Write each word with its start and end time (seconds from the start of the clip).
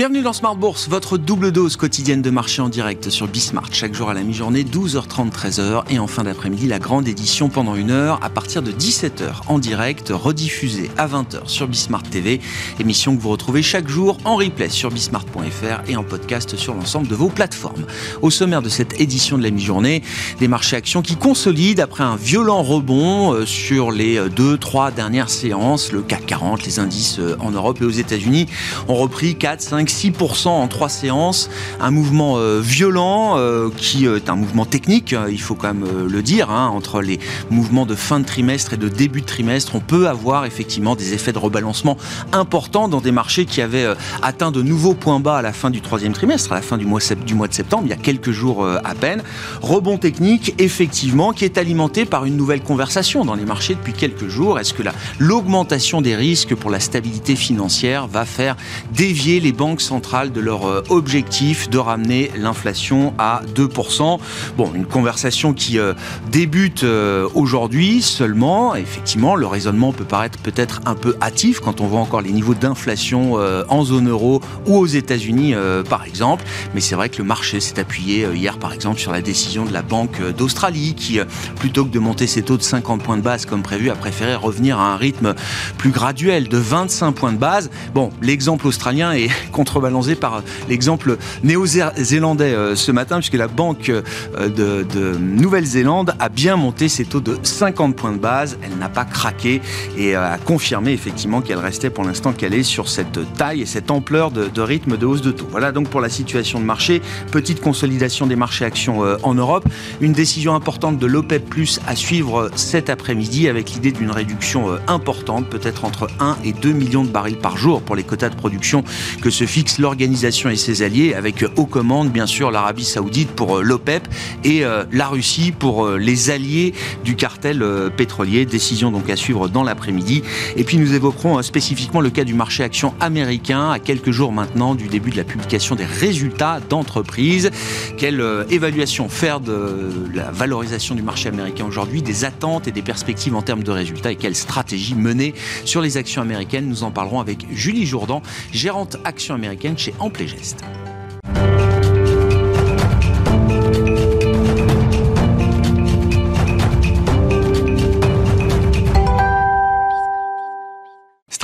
Bienvenue 0.00 0.22
dans 0.22 0.32
Smart 0.32 0.56
Bourse, 0.56 0.88
votre 0.88 1.18
double 1.18 1.52
dose 1.52 1.76
quotidienne 1.76 2.22
de 2.22 2.30
marché 2.30 2.62
en 2.62 2.70
direct 2.70 3.10
sur 3.10 3.28
Bismart. 3.28 3.68
Chaque 3.70 3.92
jour 3.92 4.08
à 4.08 4.14
la 4.14 4.22
mi-journée, 4.22 4.62
12h30, 4.62 5.30
13h. 5.30 5.82
Et 5.90 5.98
en 5.98 6.06
fin 6.06 6.24
d'après-midi, 6.24 6.66
la 6.68 6.78
grande 6.78 7.06
édition 7.06 7.50
pendant 7.50 7.74
une 7.74 7.90
heure 7.90 8.18
à 8.22 8.30
partir 8.30 8.62
de 8.62 8.72
17h 8.72 9.42
en 9.46 9.58
direct, 9.58 10.08
rediffusée 10.08 10.90
à 10.96 11.06
20h 11.06 11.48
sur 11.48 11.68
Bismart 11.68 12.04
TV. 12.04 12.40
Émission 12.78 13.14
que 13.14 13.20
vous 13.20 13.28
retrouvez 13.28 13.60
chaque 13.60 13.88
jour 13.88 14.16
en 14.24 14.36
replay 14.36 14.70
sur 14.70 14.90
bismart.fr 14.90 15.86
et 15.86 15.96
en 15.96 16.02
podcast 16.02 16.56
sur 16.56 16.72
l'ensemble 16.72 17.06
de 17.06 17.14
vos 17.14 17.28
plateformes. 17.28 17.84
Au 18.22 18.30
sommaire 18.30 18.62
de 18.62 18.70
cette 18.70 18.98
édition 19.02 19.36
de 19.36 19.42
la 19.42 19.50
mi-journée, 19.50 20.02
des 20.38 20.48
marchés 20.48 20.76
actions 20.76 21.02
qui 21.02 21.16
consolident 21.16 21.82
après 21.82 22.04
un 22.04 22.16
violent 22.16 22.62
rebond 22.62 23.34
euh, 23.34 23.44
sur 23.44 23.90
les 23.90 24.18
2-3 24.18 24.94
dernières 24.94 25.28
séances. 25.28 25.92
Le 25.92 26.00
CAC 26.00 26.24
40, 26.24 26.64
les 26.64 26.78
indices 26.78 27.18
euh, 27.18 27.36
en 27.40 27.50
Europe 27.50 27.82
et 27.82 27.84
aux 27.84 27.90
États-Unis 27.90 28.46
ont 28.88 28.96
repris 28.96 29.36
4, 29.36 29.60
5, 29.60 29.89
6% 29.90 30.48
en 30.48 30.68
trois 30.68 30.88
séances. 30.88 31.50
Un 31.80 31.90
mouvement 31.90 32.38
euh, 32.38 32.60
violent 32.60 33.34
euh, 33.36 33.68
qui 33.76 34.06
est 34.06 34.30
un 34.30 34.36
mouvement 34.36 34.64
technique, 34.64 35.12
euh, 35.12 35.28
il 35.30 35.40
faut 35.40 35.54
quand 35.54 35.74
même 35.74 35.86
le 36.06 36.22
dire. 36.22 36.50
Hein, 36.50 36.68
entre 36.68 37.02
les 37.02 37.18
mouvements 37.50 37.86
de 37.86 37.94
fin 37.94 38.20
de 38.20 38.24
trimestre 38.24 38.74
et 38.74 38.76
de 38.76 38.88
début 38.88 39.20
de 39.20 39.26
trimestre, 39.26 39.74
on 39.74 39.80
peut 39.80 40.08
avoir 40.08 40.44
effectivement 40.44 40.94
des 40.94 41.14
effets 41.14 41.32
de 41.32 41.38
rebalancement 41.38 41.96
importants 42.32 42.88
dans 42.88 43.00
des 43.00 43.12
marchés 43.12 43.44
qui 43.44 43.60
avaient 43.60 43.86
atteint 44.22 44.50
de 44.50 44.62
nouveaux 44.62 44.94
points 44.94 45.20
bas 45.20 45.38
à 45.38 45.42
la 45.42 45.52
fin 45.52 45.70
du 45.70 45.80
troisième 45.80 46.12
trimestre, 46.12 46.52
à 46.52 46.56
la 46.56 46.62
fin 46.62 46.78
du 46.78 46.86
mois 46.86 47.00
de 47.00 47.54
septembre, 47.54 47.82
il 47.86 47.90
y 47.90 47.92
a 47.92 47.96
quelques 47.96 48.30
jours 48.30 48.66
à 48.66 48.94
peine. 48.94 49.22
Rebond 49.60 49.98
technique, 49.98 50.54
effectivement, 50.58 51.32
qui 51.32 51.44
est 51.44 51.58
alimenté 51.58 52.04
par 52.04 52.24
une 52.24 52.36
nouvelle 52.36 52.62
conversation 52.62 53.24
dans 53.24 53.34
les 53.34 53.44
marchés 53.44 53.74
depuis 53.74 53.92
quelques 53.92 54.28
jours. 54.28 54.58
Est-ce 54.58 54.74
que 54.74 54.82
l'augmentation 55.18 56.00
des 56.00 56.16
risques 56.16 56.54
pour 56.54 56.70
la 56.70 56.80
stabilité 56.80 57.36
financière 57.36 58.06
va 58.06 58.24
faire 58.24 58.56
dévier 58.92 59.40
les 59.40 59.52
banques 59.52 59.79
centrale 59.80 60.32
de 60.32 60.40
leur 60.40 60.66
euh, 60.66 60.82
objectif 60.88 61.68
de 61.70 61.78
ramener 61.78 62.30
l'inflation 62.36 63.14
à 63.18 63.42
2%. 63.54 64.18
Bon, 64.56 64.70
une 64.74 64.86
conversation 64.86 65.52
qui 65.52 65.78
euh, 65.78 65.94
débute 66.30 66.84
euh, 66.84 67.28
aujourd'hui 67.34 68.02
seulement. 68.02 68.74
Effectivement, 68.74 69.36
le 69.36 69.46
raisonnement 69.46 69.92
peut 69.92 70.04
paraître 70.04 70.38
peut-être 70.38 70.80
un 70.86 70.94
peu 70.94 71.16
hâtif 71.22 71.60
quand 71.60 71.80
on 71.80 71.86
voit 71.86 72.00
encore 72.00 72.20
les 72.20 72.32
niveaux 72.32 72.54
d'inflation 72.54 73.38
en 73.68 73.84
zone 73.84 74.08
euro 74.08 74.40
ou 74.66 74.76
aux 74.76 74.86
États-Unis, 74.86 75.54
par 75.88 76.04
exemple. 76.04 76.44
Mais 76.74 76.80
c'est 76.80 76.94
vrai 76.94 77.08
que 77.08 77.18
le 77.18 77.24
marché 77.24 77.60
s'est 77.60 77.78
appuyé 77.78 78.26
hier, 78.34 78.58
par 78.58 78.72
exemple, 78.72 78.98
sur 78.98 79.12
la 79.12 79.22
décision 79.22 79.64
de 79.64 79.72
la 79.72 79.82
Banque 79.82 80.20
d'Australie 80.36 80.94
qui, 80.94 81.18
plutôt 81.56 81.84
que 81.84 81.90
de 81.90 81.98
monter 81.98 82.26
ses 82.26 82.42
taux 82.42 82.56
de 82.56 82.62
50 82.62 83.02
points 83.02 83.16
de 83.16 83.22
base 83.22 83.46
comme 83.46 83.62
prévu, 83.62 83.90
a 83.90 83.94
préféré 83.94 84.34
revenir 84.34 84.78
à 84.78 84.92
un 84.92 84.96
rythme 84.96 85.34
plus 85.78 85.90
graduel 85.90 86.48
de 86.48 86.58
25 86.58 87.12
points 87.12 87.32
de 87.32 87.38
base. 87.38 87.70
Bon, 87.94 88.10
l'exemple 88.22 88.66
australien 88.66 89.12
est 89.12 89.30
contre 89.52 89.69
contrebalancé 89.70 90.16
par 90.16 90.42
l'exemple 90.68 91.16
néo-zélandais 91.44 92.54
euh, 92.54 92.74
ce 92.74 92.90
matin, 92.90 93.18
puisque 93.18 93.34
la 93.34 93.46
Banque 93.46 93.88
euh, 93.88 94.02
de, 94.48 95.16
Nouvelle-Zélande 95.18 96.14
a 96.18 96.28
bien 96.28 96.56
monté 96.56 96.88
ses 96.88 97.04
taux 97.04 97.20
de 97.20 97.38
50 97.42 97.94
points 97.94 98.12
de 98.12 98.18
base. 98.18 98.58
Elle 98.62 98.76
n'a 98.78 98.88
pas 98.88 99.04
craqué 99.04 99.60
et 99.96 100.16
a 100.16 100.38
confirmé 100.38 100.92
effectivement 100.92 101.40
qu'elle 101.40 101.58
restait 101.58 101.90
pour 101.90 102.04
l'instant 102.04 102.34
est 102.40 102.62
sur 102.62 102.88
cette 102.88 103.20
taille 103.34 103.62
et 103.62 103.66
cette 103.66 103.90
ampleur 103.90 104.32
de, 104.32 104.60
rythme 104.60 104.96
de 104.96 105.06
hausse 105.06 105.22
de 105.22 105.30
taux. 105.30 105.46
Voilà 105.50 105.70
donc 105.70 105.88
pour 105.88 106.00
la 106.00 106.08
situation 106.08 106.58
de 106.58 106.64
marché. 106.64 107.00
Petite 107.30 107.60
consolidation 107.60 108.26
des 108.26 108.34
marchés 108.34 108.64
actions 108.64 109.04
euh, 109.04 109.16
en 109.22 109.34
Europe. 109.34 109.68
Une 110.00 110.12
décision 110.12 110.54
importante 110.54 110.98
de 110.98 111.06
l'OPEP 111.06 111.48
Plus 111.48 111.80
à 111.86 111.94
suivre 111.94 112.50
cet 112.56 112.90
après-midi 112.90 113.48
avec 113.48 113.70
l'idée 113.70 113.92
d'une 113.92 114.10
réduction 114.10 114.78
importante, 114.88 115.46
peut-être 115.48 115.84
entre 115.84 116.08
1 116.18 116.38
et 116.44 116.52
2 116.52 116.72
millions 116.72 117.04
de 117.04 117.08
barils 117.08 117.38
par 117.38 117.56
jour 117.56 117.82
pour 117.82 117.94
les 117.94 118.02
quotas 118.02 118.30
de 118.30 118.36
production 118.36 118.82
que 119.22 119.30
se 119.30 119.44
fixe 119.46 119.59
l'organisation 119.78 120.50
et 120.50 120.56
ses 120.56 120.82
alliés, 120.82 121.14
avec 121.14 121.44
aux 121.56 121.66
commandes, 121.66 122.10
bien 122.10 122.26
sûr, 122.26 122.50
l'Arabie 122.50 122.84
Saoudite 122.84 123.30
pour 123.30 123.58
euh, 123.58 123.62
l'OPEP 123.62 124.08
et 124.44 124.64
euh, 124.64 124.84
la 124.90 125.08
Russie 125.08 125.52
pour 125.52 125.86
euh, 125.86 125.98
les 125.98 126.30
alliés 126.30 126.72
du 127.04 127.14
cartel 127.14 127.64
pétrolier. 127.96 128.46
Décision 128.46 128.90
donc 128.90 129.10
à 129.10 129.16
suivre 129.16 129.48
dans 129.48 129.62
l'après-midi. 129.62 130.22
Et 130.56 130.64
puis 130.64 130.78
nous 130.78 130.94
évoquerons 130.94 131.42
spécifiquement 131.42 132.00
le 132.00 132.10
cas 132.10 132.24
du 132.24 132.34
marché 132.34 132.62
action 132.62 132.94
américain 133.00 133.70
à 133.70 133.78
quelques 133.78 134.10
jours 134.10 134.32
maintenant 134.32 134.74
du 134.74 134.88
début 134.88 135.10
de 135.10 135.16
la 135.16 135.24
publication 135.24 135.74
des 135.74 135.84
résultats 135.84 136.60
d'entreprise. 136.68 137.50
Quelle 137.98 138.22
évaluation 138.50 139.08
faire 139.08 139.40
de 139.40 139.90
la 140.14 140.30
valorisation 140.30 140.94
du 140.94 141.02
marché 141.02 141.28
américain 141.28 141.64
aujourd'hui, 141.66 142.02
des 142.02 142.24
attentes 142.24 142.66
et 142.68 142.72
des 142.72 142.82
perspectives 142.82 143.34
en 143.34 143.42
termes 143.42 143.62
de 143.62 143.70
résultats 143.70 144.12
et 144.12 144.16
quelle 144.16 144.36
stratégie 144.36 144.94
mener 144.94 145.34
sur 145.64 145.80
les 145.80 145.96
actions 145.96 146.22
américaines? 146.22 146.68
Nous 146.68 146.82
en 146.82 146.90
parlerons 146.90 147.20
avec 147.20 147.46
Julie 147.52 147.86
Jourdan, 147.86 148.22
gérante 148.52 148.96
action 149.04 149.34
américaine 149.34 149.39
chez 149.76 149.94
Amplégeste. 149.98 150.64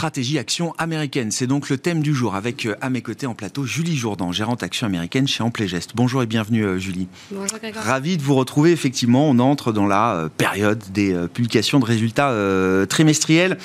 Stratégie 0.06 0.39
action 0.39 0.72
américaine. 0.78 1.33
C'est 1.33 1.49
donc 1.49 1.69
le 1.69 1.78
thème 1.78 2.00
du 2.00 2.15
jour 2.15 2.37
avec 2.37 2.65
euh, 2.65 2.77
à 2.81 2.91
mes 2.91 3.03
côtés 3.03 3.27
en 3.27 3.34
plateau 3.34 3.65
Julie 3.65 3.97
Jourdan, 3.97 4.31
gérante 4.31 4.62
action 4.62 4.87
américaine 4.87 5.27
chez 5.27 5.43
Amplégeste. 5.43 5.94
Bonjour 5.97 6.22
et 6.22 6.27
bienvenue 6.27 6.65
euh, 6.65 6.78
Julie. 6.78 7.09
Bonjour 7.33 7.59
Grégoire. 7.59 7.84
Ravi 7.84 8.16
de 8.16 8.22
vous 8.22 8.37
retrouver. 8.37 8.71
Effectivement, 8.71 9.28
on 9.28 9.41
entre 9.41 9.72
dans 9.72 9.89
la 9.89 10.15
euh, 10.15 10.28
période 10.28 10.81
des 10.93 11.12
publications 11.34 11.81
de 11.81 11.84
résultats 11.84 12.33
trimestriels. 12.89 13.59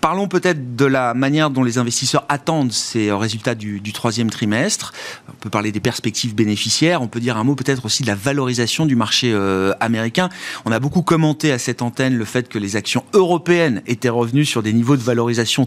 Parlons 0.00 0.26
peut-être 0.26 0.74
de 0.74 0.84
la 0.84 1.14
manière 1.14 1.50
dont 1.50 1.62
les 1.62 1.78
investisseurs 1.78 2.24
attendent 2.28 2.72
ces 2.72 3.12
résultats 3.12 3.54
du, 3.54 3.78
du, 3.78 3.92
troisième 3.92 4.30
trimestre. 4.30 4.92
On 5.28 5.34
peut 5.34 5.50
parler 5.50 5.70
des 5.70 5.78
perspectives 5.78 6.34
bénéficiaires. 6.34 7.00
On 7.00 7.06
peut 7.06 7.20
dire 7.20 7.36
un 7.36 7.44
mot 7.44 7.54
peut-être 7.54 7.84
aussi 7.84 8.02
de 8.02 8.08
la 8.08 8.16
valorisation 8.16 8.84
du 8.86 8.96
marché 8.96 9.32
américain. 9.78 10.28
On 10.64 10.72
a 10.72 10.80
beaucoup 10.80 11.02
commenté 11.02 11.52
à 11.52 11.60
cette 11.60 11.82
antenne 11.82 12.16
le 12.16 12.24
fait 12.24 12.48
que 12.48 12.58
les 12.58 12.74
actions 12.74 13.04
européennes 13.12 13.82
étaient 13.86 14.08
revenues 14.08 14.44
sur 14.44 14.64
des 14.64 14.72
niveaux 14.72 14.96
de 14.96 15.02
valorisation 15.02 15.11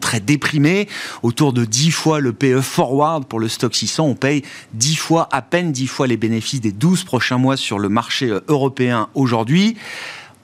très 0.01 0.19
déprimée, 0.19 0.87
autour 1.23 1.53
de 1.53 1.65
10 1.65 1.91
fois 1.91 2.19
le 2.19 2.33
PE 2.33 2.61
forward 2.61 3.25
pour 3.25 3.39
le 3.39 3.47
stock 3.47 3.73
600. 3.75 4.05
On 4.05 4.15
paye 4.15 4.43
10 4.73 4.95
fois, 4.95 5.29
à 5.31 5.41
peine 5.41 5.71
10 5.71 5.87
fois 5.87 6.07
les 6.07 6.17
bénéfices 6.17 6.61
des 6.61 6.71
12 6.71 7.03
prochains 7.03 7.37
mois 7.37 7.57
sur 7.57 7.79
le 7.79 7.89
marché 7.89 8.29
euh, 8.29 8.41
européen 8.47 9.09
aujourd'hui. 9.15 9.75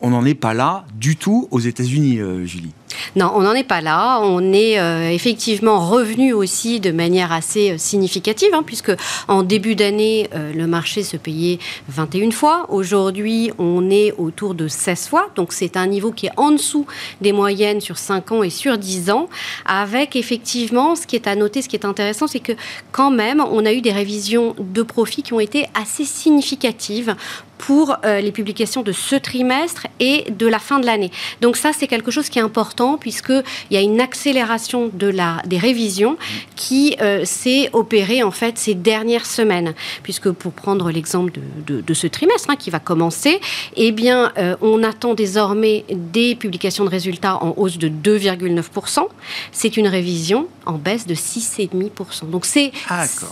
On 0.04 0.10
n'en 0.10 0.26
est 0.26 0.34
pas 0.34 0.56
là 0.56 0.84
du 0.96 1.16
tout 1.16 1.48
aux 1.52 1.60
États-Unis, 1.60 2.18
euh, 2.20 2.44
Julie. 2.46 2.72
Non, 3.16 3.32
on 3.36 3.42
n'en 3.42 3.54
est 3.54 3.64
pas 3.64 3.82
là. 3.82 4.20
On 4.22 4.52
est 4.52 4.80
euh, 4.80 5.10
effectivement 5.12 5.88
revenu 5.88 6.34
aussi 6.34 6.80
de 6.80 6.92
manière 6.92 7.32
assez 7.32 7.72
euh, 7.72 7.78
significative, 7.78 8.50
hein, 8.54 8.64
puisque 8.66 8.92
en 9.28 9.44
début 9.44 9.76
d'année, 9.76 10.30
le 10.34 10.66
marché 10.66 11.04
se 11.04 11.18
payait 11.18 11.60
21 11.90 12.32
fois. 12.32 12.66
Aujourd'hui, 12.70 13.52
on 13.60 13.90
est 13.90 14.14
autour 14.18 14.56
de 14.56 14.68
16 14.68 15.08
fois. 15.08 15.30
Donc 15.36 15.54
c'est 15.54 15.78
un 15.78 15.88
niveau 15.88 16.12
qui 16.12 16.28
est 16.28 16.32
en 16.38 16.52
dessous 16.52 16.86
des 17.22 17.32
moyennes 17.32 17.82
sur 17.82 17.98
5 17.98 18.32
ans 18.32 18.44
et 18.44 18.50
sur 18.50 18.78
10 18.78 19.12
ans, 19.12 19.30
avec 19.66 20.16
effectivement, 20.16 20.96
ce 20.96 21.06
qui 21.06 21.16
est 21.16 21.28
à 21.28 21.36
noter, 21.36 21.62
ce 21.62 21.70
qui 21.70 21.76
est 21.76 21.86
intéressant, 21.86 22.28
c'est 22.28 22.40
que 22.40 22.54
quand 22.92 23.12
même, 23.12 23.40
on 23.40 23.66
a 23.66 23.74
eu 23.74 23.82
des 23.82 23.92
révisions 23.92 24.56
de 24.58 24.82
profit 24.82 25.22
qui 25.22 25.34
ont 25.34 25.40
été 25.40 25.66
assez 25.80 26.06
significatives 26.06 27.16
pour 27.62 27.96
les 28.04 28.32
publications 28.32 28.82
de 28.82 28.92
ce 28.92 29.16
trimestre 29.16 29.88
et 30.00 30.26
de 30.32 30.48
la 30.48 30.60
fin 30.60 30.80
de 30.80 30.86
l'année. 30.86 31.12
Donc 31.42 31.58
ça, 31.58 31.72
c'est 31.74 31.88
quelque 31.88 32.12
chose 32.12 32.28
qui 32.30 32.40
est 32.40 32.42
important 32.42 32.98
puisqu'il 32.98 33.44
y 33.72 33.78
a 33.78 33.82
une 33.82 34.02
accélération 34.02 34.90
de 34.92 35.08
la, 35.08 35.42
des 35.46 35.58
révisions 35.58 36.18
qui 36.56 36.96
euh, 37.02 37.26
s'est 37.26 37.70
opérée 37.74 38.24
en 38.24 38.32
fait 38.32 38.58
ces 38.58 38.74
dernières 38.74 39.26
semaines. 39.26 39.74
Puisque 40.04 40.32
pour 40.32 40.54
prendre 40.54 40.92
l'exemple 40.92 41.34
de, 41.68 41.94
ce 41.94 42.08
trimestre 42.08 42.50
hein, 42.50 42.56
qui 42.56 42.70
va 42.70 42.80
commencer, 42.80 43.40
eh 43.76 43.92
bien, 43.92 44.32
euh, 44.38 44.56
on 44.62 44.84
attend 44.84 45.14
désormais 45.14 45.86
des 45.90 46.36
publications 46.36 46.86
de 46.86 46.90
résultats 46.90 47.44
en 47.44 47.54
hausse 47.58 47.78
de 47.78 47.90
2,9%. 47.90 49.08
C'est 49.52 49.78
une 49.78 49.88
révision 49.88 50.48
en 50.66 50.74
baisse 50.74 51.08
de 51.08 51.16
6,5%. 51.16 52.30
Donc 52.30 52.46
c'est 52.46 52.72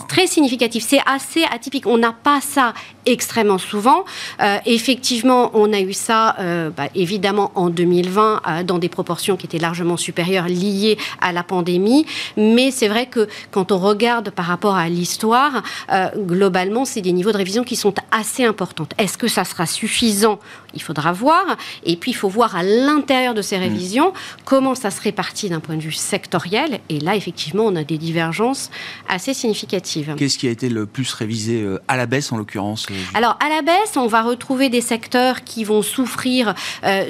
très 0.07 0.27
significatif. 0.27 0.85
C'est 0.87 1.01
assez 1.05 1.43
atypique. 1.43 1.87
On 1.87 1.97
n'a 1.97 2.13
pas 2.13 2.41
ça 2.41 2.73
extrêmement 3.05 3.57
souvent. 3.57 4.05
Euh, 4.41 4.57
effectivement, 4.65 5.51
on 5.53 5.73
a 5.73 5.79
eu 5.79 5.93
ça 5.93 6.35
bah, 6.75 6.89
évidemment 6.95 7.51
en 7.55 7.69
2020 7.69 8.63
dans 8.65 8.79
des 8.79 8.89
proportions 8.89 9.37
qui 9.37 9.45
était 9.45 9.57
largement 9.57 9.97
supérieure 9.97 10.47
liée 10.47 10.97
à 11.21 11.31
la 11.31 11.43
pandémie. 11.43 12.05
Mais 12.37 12.71
c'est 12.71 12.87
vrai 12.87 13.07
que 13.07 13.27
quand 13.51 13.71
on 13.71 13.77
regarde 13.77 14.29
par 14.31 14.45
rapport 14.45 14.75
à 14.75 14.89
l'histoire, 14.89 15.63
euh, 15.91 16.09
globalement, 16.17 16.85
c'est 16.85 17.01
des 17.01 17.11
niveaux 17.11 17.31
de 17.31 17.37
révision 17.37 17.63
qui 17.63 17.75
sont 17.75 17.93
assez 18.11 18.45
importants. 18.45 18.87
Est-ce 18.97 19.17
que 19.17 19.27
ça 19.27 19.43
sera 19.43 19.65
suffisant? 19.65 20.39
Il 20.73 20.81
faudra 20.81 21.11
voir. 21.11 21.57
Et 21.83 21.95
puis, 21.95 22.11
il 22.11 22.15
faut 22.15 22.29
voir 22.29 22.55
à 22.55 22.63
l'intérieur 22.63 23.33
de 23.33 23.41
ces 23.41 23.57
mm. 23.57 23.61
révisions 23.61 24.13
comment 24.45 24.75
ça 24.75 24.91
se 24.91 25.01
répartit 25.01 25.49
d'un 25.49 25.59
point 25.59 25.75
de 25.75 25.81
vue 25.81 25.91
sectoriel. 25.91 26.79
Et 26.89 26.99
là, 26.99 27.15
effectivement, 27.19 27.65
on 27.65 27.75
a 27.75 27.83
des 27.83 27.97
divergences 27.97 28.71
assez 29.07 29.33
significatives. 29.33 30.15
Qu'est-ce 30.17 30.37
qui 30.37 30.47
a 30.47 30.51
été 30.51 30.69
le 30.69 30.85
plus 30.85 31.13
révisé 31.13 31.61
euh, 31.61 31.79
à 31.87 31.97
la 31.97 32.05
baisse, 32.05 32.31
en 32.31 32.37
l'occurrence 32.37 32.87
Alors, 33.13 33.37
à 33.45 33.49
la 33.49 33.61
baisse, 33.61 33.95
on 33.95 34.07
va 34.07 34.23
retrouver 34.23 34.69
des 34.69 34.81
secteurs 34.81 35.43
qui 35.43 35.63
vont 35.63 35.81
souffrir 35.81 36.55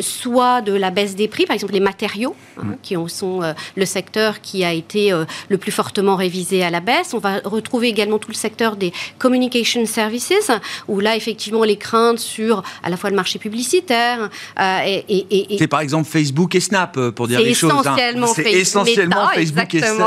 soit 0.02 0.62
de 0.62 0.74
la 0.74 0.92
baisse 0.92 1.16
des 1.16 1.28
prix, 1.28 1.46
par 1.46 1.54
exemple 1.54 1.74
les 1.74 1.80
matériaux, 1.80 2.36
hein, 2.58 2.64
mm. 2.66 2.76
qui 2.82 2.96
sont 3.08 3.42
le 3.76 3.86
secteur 3.86 4.42
qui 4.42 4.64
a 4.64 4.74
été 4.74 5.14
le 5.48 5.58
plus 5.58 5.72
fortement 5.72 6.16
révisé 6.16 6.64
à 6.64 6.70
la 6.70 6.80
baisse. 6.80 7.14
On 7.14 7.20
va 7.20 7.40
retrouver 7.46 7.88
également 7.88 8.18
tout 8.18 8.32
le 8.32 8.36
secteur 8.36 8.76
des 8.76 8.92
communication 9.18 9.86
services, 9.86 10.52
où 10.88 11.00
là, 11.00 11.16
effectivement, 11.16 11.64
les 11.64 11.78
craintes 11.78 12.20
sur 12.20 12.64
à 12.84 12.90
la 12.90 12.98
fois 12.98 13.10
le 13.10 13.16
marché 13.16 13.40
publicitaire 13.40 14.30
et, 14.60 15.04
et, 15.10 15.58
c'est 15.58 15.68
par 15.68 15.82
exemple 15.82 16.10
Facebook 16.10 16.56
et 16.56 16.60
Snap, 16.60 16.98
euh, 16.98 17.12
pour 17.12 17.28
dire 17.28 17.42
les 17.42 17.54
choses. 17.54 17.72
Hein. 17.86 17.96
C'est 18.34 18.52
essentiellement 18.52 19.28
Facebook 19.34 19.74
et, 19.74 19.82
Snap 19.82 19.99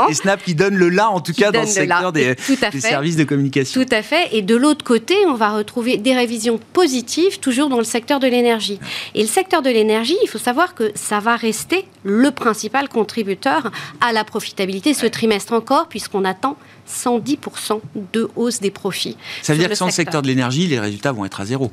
qui 0.43 0.55
donnent 0.55 0.75
le 0.75 0.89
là, 0.89 1.09
en 1.09 1.19
tout 1.19 1.33
cas, 1.33 1.51
dans 1.51 1.61
le 1.61 1.67
secteur 1.67 2.11
des, 2.11 2.35
services 2.79 3.15
de 3.15 3.23
communication. 3.23 3.83
Tout 3.83 3.89
à 3.93 4.01
fait. 4.01 4.29
Et 4.31 4.41
de 4.41 4.55
l'autre 4.55 4.83
côté, 4.83 5.15
on 5.27 5.35
va 5.35 5.55
retrouver 5.55 5.97
des 5.97 6.13
révisions 6.13 6.59
positives, 6.73 7.39
toujours 7.39 7.69
dans 7.69 7.77
le 7.77 7.83
secteur 7.83 8.19
de 8.19 8.27
l'énergie. 8.27 8.79
Et 9.15 9.21
le 9.21 9.27
secteur 9.27 9.61
de 9.61 9.69
l'énergie, 9.69 10.17
il 10.23 10.27
faut 10.27 10.37
savoir 10.37 10.75
que 10.75 10.91
ça 10.95 11.19
va 11.19 11.35
rester 11.35 11.85
le 12.03 12.31
principal 12.31 12.89
contributeur 12.89 13.71
à 14.01 14.13
la 14.13 14.23
profitabilité 14.23 14.93
ce 14.93 15.05
trimestre 15.05 15.53
encore, 15.53 15.87
puisqu'on 15.87 16.25
attend 16.25 16.57
110% 16.89 17.79
de 18.11 18.29
hausse 18.35 18.59
des 18.59 18.71
profits. 18.71 19.17
Ça 19.41 19.53
veut 19.53 19.59
dire 19.59 19.69
que 19.69 19.75
sans 19.75 19.85
le 19.85 19.91
secteur 19.91 20.21
de 20.21 20.27
l'énergie, 20.27 20.67
les 20.67 20.79
résultats 20.79 21.11
vont 21.11 21.25
être 21.25 21.41
à 21.41 21.45
zéro 21.45 21.71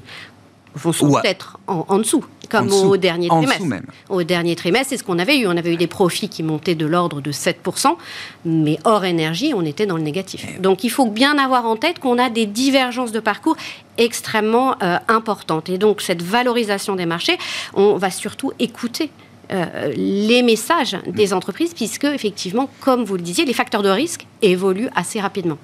vont 0.75 0.93
peut-être 0.93 1.59
en, 1.67 1.99
dessous, 1.99 2.25
comme 2.49 2.73
au 2.73 2.97
dernier 2.97 3.29
trimestre. 3.29 3.65
Au 4.09 4.23
dernier 4.23 4.57
trimestre, 4.57 4.89
c'est 4.91 4.97
ce 4.97 5.05
qu'on 5.05 5.19
avait 5.19 5.39
eu. 5.39 5.47
On 5.47 5.57
avait 5.57 5.73
eu 5.73 5.77
des 5.77 5.87
profits 5.87 6.29
qui 6.29 6.43
montaient 6.43 6.75
de 6.75 6.87
l'ordre 6.87 7.21
de 7.21 7.33
7%, 7.33 7.97
mais 8.45 8.79
hors 8.85 9.05
énergie, 9.05 9.53
on 9.55 9.65
était 9.65 9.87
dans 9.87 9.97
le 9.97 10.03
négatif. 10.03 10.47
Eh 10.49 10.61
Donc 10.61 10.85
il 10.85 10.91
faut 10.91 11.07
bien 11.07 11.39
avoir 11.39 11.67
en 11.67 11.77
tête 11.77 11.99
qu'on 11.99 12.19
a 12.19 12.31
des 12.31 12.47
divergences 12.47 13.13
de 13.13 13.21
parcours 13.21 13.57
extrêmement 13.99 14.77
euh, 14.83 14.99
importantes. 15.09 15.69
Et 15.69 15.79
donc 15.79 16.01
cette 16.01 16.23
valorisation 16.23 16.97
des 16.97 17.07
marchés, 17.07 17.39
on 17.75 17.97
va 17.97 18.11
surtout 18.11 18.53
écouter 18.59 19.11
euh, 19.53 19.93
les 19.97 20.43
messages 20.43 20.97
des 21.07 21.35
entreprises, 21.35 21.75
puisque 21.75 22.05
effectivement, 22.05 22.71
comme 22.81 23.05
vous 23.05 23.17
le 23.17 23.23
disiez, 23.23 23.45
les 23.45 23.53
facteurs 23.53 23.83
de 23.83 23.89
risque 23.89 24.27
évoluent 24.43 24.91
assez 24.95 25.21
rapidement 25.21 25.59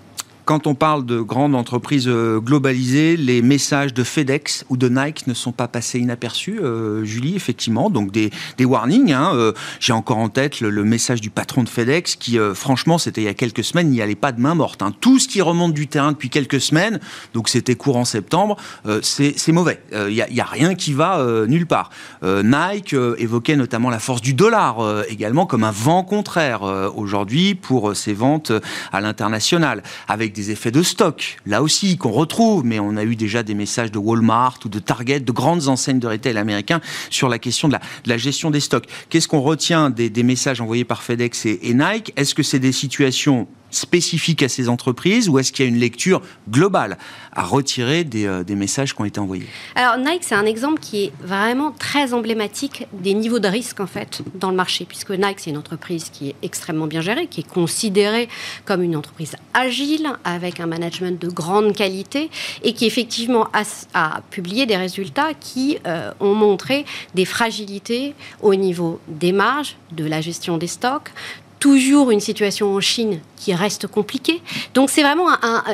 quand 0.46 0.68
on 0.68 0.76
parle 0.76 1.04
de 1.04 1.20
grandes 1.20 1.56
entreprises 1.56 2.06
euh, 2.06 2.38
globalisées, 2.38 3.16
les 3.16 3.42
messages 3.42 3.92
de 3.92 4.04
FedEx 4.04 4.64
ou 4.68 4.76
de 4.76 4.88
Nike 4.88 5.26
ne 5.26 5.34
sont 5.34 5.50
pas 5.50 5.66
passés 5.66 5.98
inaperçus, 5.98 6.60
euh, 6.60 7.04
Julie, 7.04 7.34
effectivement. 7.34 7.90
Donc 7.90 8.12
des, 8.12 8.30
warnings. 8.60 9.12
Hein, 9.12 9.32
euh, 9.34 9.52
j'ai 9.80 9.92
encore 9.92 10.18
en 10.18 10.28
tête 10.28 10.60
le, 10.60 10.84
message 10.84 11.20
du 11.20 11.30
patron 11.30 11.64
de 11.64 11.68
FedEx 11.68 12.14
qui, 12.14 12.38
franchement, 12.54 12.96
c'était 12.96 13.22
il 13.22 13.24
y 13.24 13.28
a 13.28 13.34
quelques 13.34 13.64
semaines, 13.64 13.90
n'y 13.90 14.00
allait 14.00 14.14
pas 14.14 14.30
de 14.30 14.40
main 14.40 14.54
morte. 14.54 14.82
Hein. 14.82 14.92
Tout 15.00 15.18
ce 15.18 15.26
qui 15.26 15.42
remonte 15.42 15.74
du 15.74 15.88
terrain 15.88 16.12
depuis 16.12 16.30
quelques 16.30 16.60
semaines, 16.60 17.00
donc 17.34 17.48
c'était 17.48 17.74
courant 17.74 18.04
septembre, 18.04 18.56
c'est 19.02 19.48
mauvais. 19.48 19.82
Il 19.92 20.14
n'y 20.14 20.20
a, 20.20 20.44
a, 20.44 20.46
rien 20.46 20.76
qui 20.76 20.92
va 20.92 21.44
nulle 21.48 21.66
part. 21.66 21.90
Nike 22.22 22.94
évoquait 23.18 23.56
notamment 23.56 23.90
la 23.90 23.98
force 23.98 24.20
du 24.20 24.32
dollar 24.32 25.02
également 25.08 25.44
comme 25.44 25.64
un 25.64 25.72
vent 25.72 26.04
contraire 26.04 26.62
aujourd'hui 26.94 27.56
pour 27.56 27.96
ses 27.96 28.12
ventes 28.12 28.52
à 28.92 29.00
l'international, 29.00 29.82
avec 30.06 30.35
des 30.36 30.50
effets 30.50 30.70
de 30.70 30.82
stock, 30.82 31.38
là 31.46 31.62
aussi, 31.62 31.96
qu'on 31.96 32.12
retrouve, 32.12 32.64
mais 32.64 32.78
on 32.78 32.96
a 32.96 33.04
eu 33.04 33.16
déjà 33.16 33.42
des 33.42 33.54
messages 33.54 33.90
de 33.90 33.98
Walmart 33.98 34.58
ou 34.64 34.68
de 34.68 34.78
Target, 34.78 35.20
de 35.20 35.32
grandes 35.32 35.68
enseignes 35.68 35.98
de 35.98 36.06
retail 36.06 36.36
américains, 36.36 36.80
sur 37.10 37.28
la 37.28 37.38
question 37.38 37.68
de 37.68 37.76
la, 38.04 38.18
gestion 38.18 38.50
des 38.50 38.60
stocks. 38.60 38.86
Qu'est-ce 39.08 39.28
qu'on 39.28 39.40
retient 39.40 39.88
des, 39.88 40.22
messages 40.22 40.60
envoyés 40.60 40.84
par 40.84 41.02
FedEx 41.02 41.46
et 41.46 41.74
Nike? 41.74 42.12
Est-ce 42.16 42.34
que 42.34 42.42
c'est 42.42 42.58
des 42.58 42.72
situations 42.72 43.48
spécifique 43.76 44.42
à 44.42 44.48
ces 44.48 44.68
entreprises 44.68 45.28
ou 45.28 45.38
est-ce 45.38 45.52
qu'il 45.52 45.64
y 45.64 45.68
a 45.68 45.70
une 45.70 45.78
lecture 45.78 46.22
globale 46.50 46.96
à 47.32 47.42
retirer 47.42 48.04
des, 48.04 48.26
euh, 48.26 48.44
messages 48.50 48.94
qui 48.94 49.00
ont 49.00 49.04
été 49.04 49.20
envoyés? 49.20 49.46
Alors 49.74 49.98
Nike, 49.98 50.24
c'est 50.24 50.34
un 50.34 50.46
exemple 50.46 50.80
qui 50.80 51.04
est 51.04 51.12
vraiment 51.20 51.72
très 51.72 52.14
emblématique 52.14 52.86
des 52.92 53.12
niveaux 53.14 53.38
de 53.38 53.48
risque 53.48 53.80
en 53.80 53.86
fait 53.86 54.22
dans 54.34 54.50
le 54.50 54.56
marché, 54.56 54.86
puisque 54.86 55.10
Nike, 55.10 55.40
c'est 55.40 55.50
une 55.50 55.58
entreprise 55.58 56.10
qui 56.10 56.30
est 56.30 56.34
extrêmement 56.42 56.86
bien 56.86 57.02
gérée, 57.02 57.26
qui 57.26 57.40
est 57.40 57.48
considérée 57.48 58.28
comme 58.64 58.82
une 58.82 58.96
entreprise 58.96 59.36
agile, 59.52 60.08
avec 60.24 60.60
un 60.60 60.66
management 60.66 61.20
de 61.20 61.28
grande 61.28 61.74
qualité, 61.74 62.30
et 62.62 62.72
qui 62.72 62.86
effectivement 62.86 63.48
a, 63.52 64.20
publié 64.30 64.66
des 64.66 64.76
résultats 64.76 65.34
qui 65.38 65.78
euh, 65.86 66.12
ont 66.20 66.34
montré 66.34 66.84
des 67.14 67.24
fragilités 67.24 68.14
au 68.40 68.54
niveau 68.54 69.00
des 69.08 69.32
marges, 69.32 69.76
de 69.92 70.04
la 70.04 70.20
gestion 70.20 70.56
des 70.56 70.66
stocks, 70.66 71.10
toujours 71.58 72.10
une 72.10 72.20
situation 72.20 72.74
en 72.74 72.80
Chine 72.80 73.20
qui 73.36 73.54
reste 73.54 73.86
compliquée. 73.86 74.40
Donc 74.74 74.90
c'est 74.90 75.02
vraiment 75.02 75.28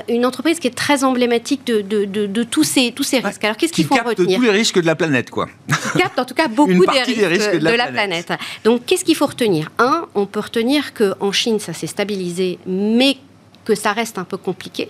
une 0.09 0.25
entreprise 0.27 0.59
qui 0.59 0.69
est 0.69 0.75
très 0.75 1.05
emblématique 1.05 1.65
de, 1.67 2.43
tous, 2.45 2.65
ces, 2.65 2.93
tous 2.93 3.03
ces 3.03 3.19
risques. 3.19 3.45
Alors 3.45 3.57
qu'est-ce 3.57 3.73
qu'il 3.73 3.87
faut 3.87 3.95
retenir 3.95 4.39
tous 4.39 4.45
les 4.45 4.51
risques 4.51 4.81
de 4.81 4.87
la 4.87 4.95
planète, 4.95 5.31
quoi. 5.31 5.49
Qui 5.69 5.99
capte 5.99 6.19
en 6.19 6.25
tout 6.25 6.35
cas 6.35 6.49
beaucoup 6.49 6.87
des 6.87 7.01
risques, 7.27 7.59
de, 7.59 7.69
la, 7.69 7.89
planète. 7.89 8.33
Donc 8.65 8.87
qu'est-ce 8.87 9.05
qu'il 9.05 9.17
faut 9.17 9.27
retenir? 9.27 9.71
Un, 9.79 10.07
on 10.15 10.27
peut 10.27 10.41
retenir 10.41 10.95
qu'en 10.95 11.33
Chine, 11.33 11.59
ça 11.59 11.73
s'est 11.73 11.87
stabilisé, 11.87 12.59
mais 12.67 13.17
que 13.65 13.75
ça 13.75 13.93
reste 13.93 14.19
un 14.19 14.25
peu 14.25 14.37
compliqué. 14.37 14.89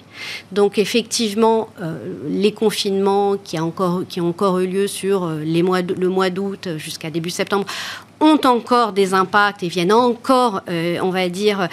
Donc 0.51 0.79
effectivement, 0.79 1.69
euh, 1.81 1.97
les 2.29 2.53
confinements 2.53 3.37
qui, 3.37 3.57
a 3.57 3.65
encore, 3.65 4.03
qui 4.09 4.21
ont 4.21 4.29
encore 4.29 4.59
eu 4.61 4.67
lieu 4.67 4.87
sur 4.87 5.25
euh, 5.25 5.45
le 5.45 6.09
mois 6.09 6.31
d'août 6.31 6.69
jusqu'à 6.77 7.11
début 7.11 7.31
septembre 7.31 7.67
ont 8.21 8.41
encore 8.45 8.93
des 8.93 9.15
impacts 9.15 9.65
et 9.65 9.69
viennent 9.69 9.93
encore, 9.93 10.63
euh, 10.71 10.97
on 11.03 11.11
va 11.11 11.29
dire, 11.29 11.69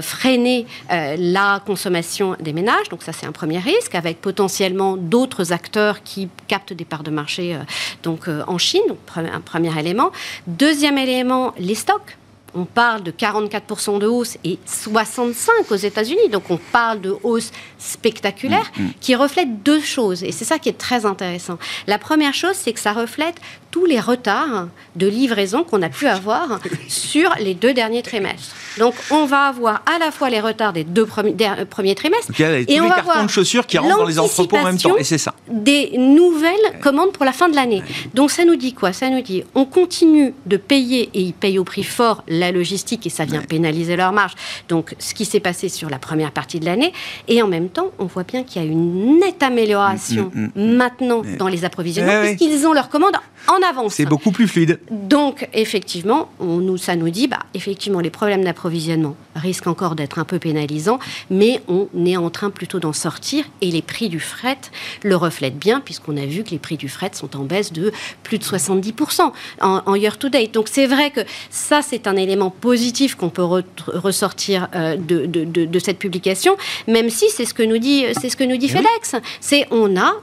freiner 0.00 0.66
la 0.88 1.60
consommation 1.66 2.36
des 2.40 2.54
ménages. 2.54 2.88
Donc 2.88 3.02
ça, 3.02 3.12
c'est 3.12 3.26
un 3.26 3.32
premier 3.32 3.58
risque, 3.58 3.94
avec 3.94 4.22
potentiellement 4.22 4.96
d'autres 4.96 5.52
acteurs 5.52 6.02
qui 6.02 6.30
captent 6.48 6.72
des 6.72 6.86
parts 6.86 7.02
de 7.02 7.10
marché 7.10 7.58
donc, 8.02 8.28
en 8.46 8.56
Chine. 8.56 8.80
Donc, 8.88 8.98
un 9.14 9.40
premier 9.40 9.78
élément. 9.78 10.10
Deuxième 10.46 10.96
élément, 10.96 11.52
les 11.58 11.74
stocks 11.74 12.16
on 12.54 12.64
parle 12.64 13.02
de 13.02 13.10
44% 13.10 13.98
de 13.98 14.06
hausse 14.06 14.38
et 14.44 14.58
65 14.66 15.70
aux 15.70 15.76
États-Unis. 15.76 16.28
Donc 16.30 16.50
on 16.50 16.56
parle 16.56 17.00
de 17.00 17.16
hausse 17.22 17.50
spectaculaire 17.78 18.70
mm, 18.76 18.82
mm. 18.82 18.90
qui 19.00 19.14
reflète 19.14 19.62
deux 19.62 19.80
choses. 19.80 20.22
Et 20.22 20.32
c'est 20.32 20.44
ça 20.44 20.58
qui 20.58 20.68
est 20.68 20.78
très 20.78 21.06
intéressant. 21.06 21.58
La 21.86 21.98
première 21.98 22.34
chose, 22.34 22.54
c'est 22.54 22.72
que 22.72 22.80
ça 22.80 22.92
reflète 22.92 23.36
tous 23.74 23.86
les 23.86 23.98
retards 23.98 24.68
de 24.94 25.08
livraison 25.08 25.64
qu'on 25.64 25.82
a 25.82 25.88
pu 25.88 26.06
avoir 26.06 26.60
sur 26.86 27.34
les 27.40 27.54
deux 27.54 27.74
derniers 27.74 28.02
trimestres. 28.02 28.54
Donc 28.78 28.94
on 29.10 29.26
va 29.26 29.46
avoir 29.46 29.82
à 29.92 29.98
la 29.98 30.12
fois 30.12 30.30
les 30.30 30.40
retards 30.40 30.72
des 30.72 30.84
deux 30.84 31.06
premiers, 31.06 31.34
euh, 31.40 31.64
premiers 31.64 31.96
trimestres 31.96 32.30
et 32.40 32.80
on 32.80 32.86
va 32.86 32.98
avoir 32.98 33.24
de 33.24 33.28
chaussures 33.28 33.66
qui 33.66 33.76
rentrent 33.78 33.98
dans 33.98 34.04
les 34.04 34.20
entrepôts 34.20 34.58
en 34.58 34.62
même 34.62 34.78
temps. 34.78 34.96
Et 34.96 35.02
c'est 35.02 35.18
ça. 35.18 35.34
Des 35.48 35.98
nouvelles 35.98 36.78
commandes 36.80 37.10
pour 37.10 37.24
la 37.24 37.32
fin 37.32 37.48
de 37.48 37.56
l'année. 37.56 37.82
Donc 38.14 38.30
ça 38.30 38.44
nous 38.44 38.54
dit 38.54 38.74
quoi? 38.74 38.92
Ça 38.92 39.10
nous 39.10 39.22
dit 39.22 39.42
on 39.56 39.64
continue 39.64 40.34
de 40.46 40.56
payer 40.56 41.10
et 41.12 41.22
ils 41.22 41.34
payent 41.34 41.58
au 41.58 41.64
prix 41.64 41.82
fort 41.82 42.22
la 42.28 42.52
logistique 42.52 43.04
et 43.08 43.10
ça 43.10 43.24
vient 43.24 43.42
pénaliser 43.42 43.96
leur 43.96 44.12
marge. 44.12 44.34
Donc 44.68 44.94
ce 45.00 45.14
qui 45.14 45.24
s'est 45.24 45.40
passé 45.40 45.68
sur 45.68 45.90
la 45.90 45.98
première 45.98 46.30
partie 46.30 46.60
de 46.60 46.64
l'année 46.64 46.92
et 47.26 47.42
en 47.42 47.48
même 47.48 47.70
temps 47.70 47.90
on 47.98 48.04
voit 48.04 48.22
bien 48.22 48.44
qu'il 48.44 48.62
y 48.62 48.64
a 48.64 48.68
une 48.68 49.18
nette 49.18 49.42
amélioration 49.42 50.30
mm, 50.32 50.40
mm, 50.40 50.50
mm, 50.54 50.76
maintenant 50.76 51.22
dans 51.40 51.48
les 51.48 51.64
approvisionnements 51.64 52.22
puisqu'ils 52.22 52.68
ont 52.68 52.72
leurs 52.72 52.88
commandes 52.88 53.16
en 53.48 53.63
avance. 53.68 53.94
C'est 53.94 54.06
beaucoup 54.06 54.30
plus 54.30 54.48
fluide. 54.48 54.78
Donc, 54.90 55.48
effectivement, 55.52 56.30
on 56.40 56.58
nous, 56.58 56.76
ça 56.76 56.96
nous 56.96 57.10
dit, 57.10 57.28
bah, 57.28 57.40
effectivement, 57.54 58.00
les 58.00 58.10
problèmes 58.10 58.44
d'approvisionnement 58.44 59.16
risquent 59.34 59.66
encore 59.66 59.94
d'être 59.94 60.18
un 60.18 60.24
peu 60.24 60.38
pénalisants, 60.38 60.98
mais 61.30 61.60
on 61.68 61.88
est 62.04 62.16
en 62.16 62.30
train 62.30 62.50
plutôt 62.50 62.80
d'en 62.80 62.92
sortir 62.92 63.44
et 63.60 63.70
les 63.70 63.82
prix 63.82 64.08
du 64.08 64.20
fret 64.20 64.58
le 65.02 65.16
reflètent 65.16 65.58
bien, 65.58 65.80
puisqu'on 65.80 66.16
a 66.16 66.26
vu 66.26 66.44
que 66.44 66.50
les 66.50 66.58
prix 66.58 66.76
du 66.76 66.88
fret 66.88 67.10
sont 67.14 67.36
en 67.36 67.44
baisse 67.44 67.72
de 67.72 67.92
plus 68.22 68.38
de 68.38 68.44
70% 68.44 69.32
en, 69.60 69.94
year 69.94 70.18
to 70.18 70.28
date. 70.28 70.52
Donc, 70.52 70.68
c'est 70.68 70.86
vrai 70.86 71.10
que 71.10 71.20
ça, 71.50 71.82
c'est 71.82 72.06
un 72.06 72.16
élément 72.16 72.50
positif 72.50 73.14
qu'on 73.14 73.30
peut 73.30 73.44
ressortir 73.86 74.68
euh, 74.74 74.96
de, 74.96 75.26
de, 75.26 75.44
de, 75.44 75.78
cette 75.78 75.98
publication, 75.98 76.56
même 76.86 77.10
si 77.10 77.28
c'est 77.30 77.44
ce 77.44 77.54
que 77.54 77.62
nous 77.62 77.78
dit, 77.78 78.04
ce 78.14 78.36
que 78.36 78.44
nous 78.44 78.56
dit 78.56 78.66
eh 78.70 78.76
FedEx. 78.76 79.16
C'est 79.40 79.66
on 79.70 79.96
a 79.96 80.14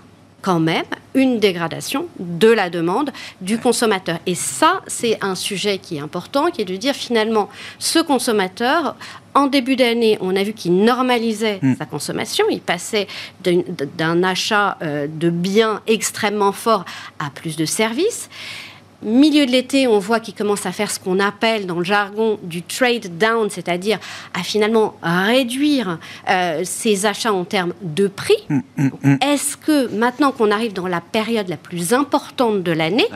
quand 0.42 0.60
même 0.60 0.86
une 1.14 1.40
dégradation 1.40 2.08
de 2.20 2.48
la 2.48 2.70
demande 2.70 3.12
du 3.42 3.58
consommateur. 3.58 4.20
Et 4.26 4.36
ça, 4.36 4.82
c'est 4.88 5.18
un 5.22 5.36
sujet 5.36 5.78
qui 5.78 5.98
est 5.98 6.00
important, 6.00 6.50
qui 6.52 6.62
est 6.62 6.66
de 6.66 6.76
dire 6.76 6.96
finalement, 6.96 7.50
ce 7.80 8.00
consommateur, 8.00 8.96
en 9.34 9.48
début 9.48 9.76
d'année, 9.76 10.18
on 10.22 10.36
a 10.36 10.44
vu 10.44 10.54
qu'il 10.54 10.76
normalisait 10.84 11.60
hmm. 11.62 11.76
sa 11.78 11.86
consommation, 11.86 12.46
il 12.50 12.62
passait 12.62 13.08
d'un 13.44 14.24
achat 14.24 14.78
euh, 14.82 15.08
de 15.08 15.30
biens 15.30 15.82
extrêmement 15.88 16.52
fort 16.52 16.86
à 17.20 17.30
plus 17.30 17.56
de 17.56 17.66
services 17.66 18.30
milieu 19.04 19.46
de 19.46 19.52
l'été, 19.52 19.88
on 19.88 20.00
voit 20.00 20.20
qu'il 20.20 20.34
commence 20.34 20.66
à 20.66 20.72
faire 20.72 20.92
ce 20.92 21.00
qu'on 21.00 21.20
appelle 21.20 21.66
dans 21.66 21.80
le 21.80 21.84
jargon 21.84 22.40
du 22.44 22.62
trade 22.64 23.18
down, 23.18 23.50
c'est-à-dire 23.50 24.00
à 24.34 24.44
finalement 24.44 24.96
réduire 25.02 26.00
euh, 26.30 26.62
ses 26.64 27.06
achats 27.06 27.34
en 27.34 27.44
termes 27.44 27.74
de 27.82 28.08
prix. 28.08 28.38
Mm, 28.50 28.60
mm, 28.78 28.90
mm. 29.04 29.18
Est-ce 29.22 29.58
que 29.58 29.88
maintenant 29.96 30.32
qu'on 30.32 30.52
arrive 30.52 30.74
dans 30.74 30.88
la 30.88 31.02
période 31.02 31.48
la 31.50 31.58
plus 31.58 31.94
importante 31.94 32.64
de 32.64 32.72
l'année, 32.72 33.08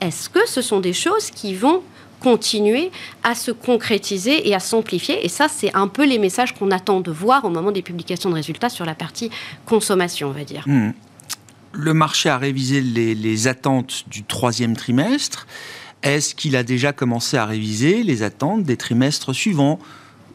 est-ce 0.00 0.28
que 0.28 0.46
ce 0.46 0.62
sont 0.62 0.80
des 0.80 0.92
choses 0.92 1.30
qui 1.30 1.54
vont 1.54 1.82
continuer 2.20 2.90
à 3.22 3.34
se 3.34 3.50
concrétiser 3.50 4.48
et 4.48 4.54
à 4.54 4.60
s'amplifier? 4.60 5.24
Et 5.24 5.28
ça, 5.28 5.48
c'est 5.48 5.74
un 5.74 5.88
peu 5.88 6.04
les 6.04 6.18
messages 6.18 6.54
qu'on 6.54 6.70
attend 6.70 7.00
de 7.00 7.10
voir 7.10 7.44
au 7.44 7.50
moment 7.50 7.72
des 7.72 7.82
publications 7.82 8.30
de 8.30 8.34
résultats 8.34 8.68
sur 8.68 8.84
la 8.84 8.94
partie 8.94 9.30
consommation, 9.64 10.28
on 10.28 10.32
va 10.32 10.44
dire. 10.44 10.64
Mmh. 10.66 10.90
Le 11.78 11.92
marché 11.92 12.30
a 12.30 12.38
révisé 12.38 12.80
les 12.80 13.48
attentes 13.48 14.04
du 14.08 14.24
troisième 14.24 14.74
trimestre. 14.76 15.46
Est-ce 16.02 16.34
qu'il 16.34 16.56
a 16.56 16.62
déjà 16.62 16.92
commencé 16.92 17.36
à 17.36 17.44
réviser 17.44 18.02
les 18.02 18.22
attentes 18.22 18.62
des 18.62 18.78
trimestres 18.78 19.34
suivants? 19.34 19.78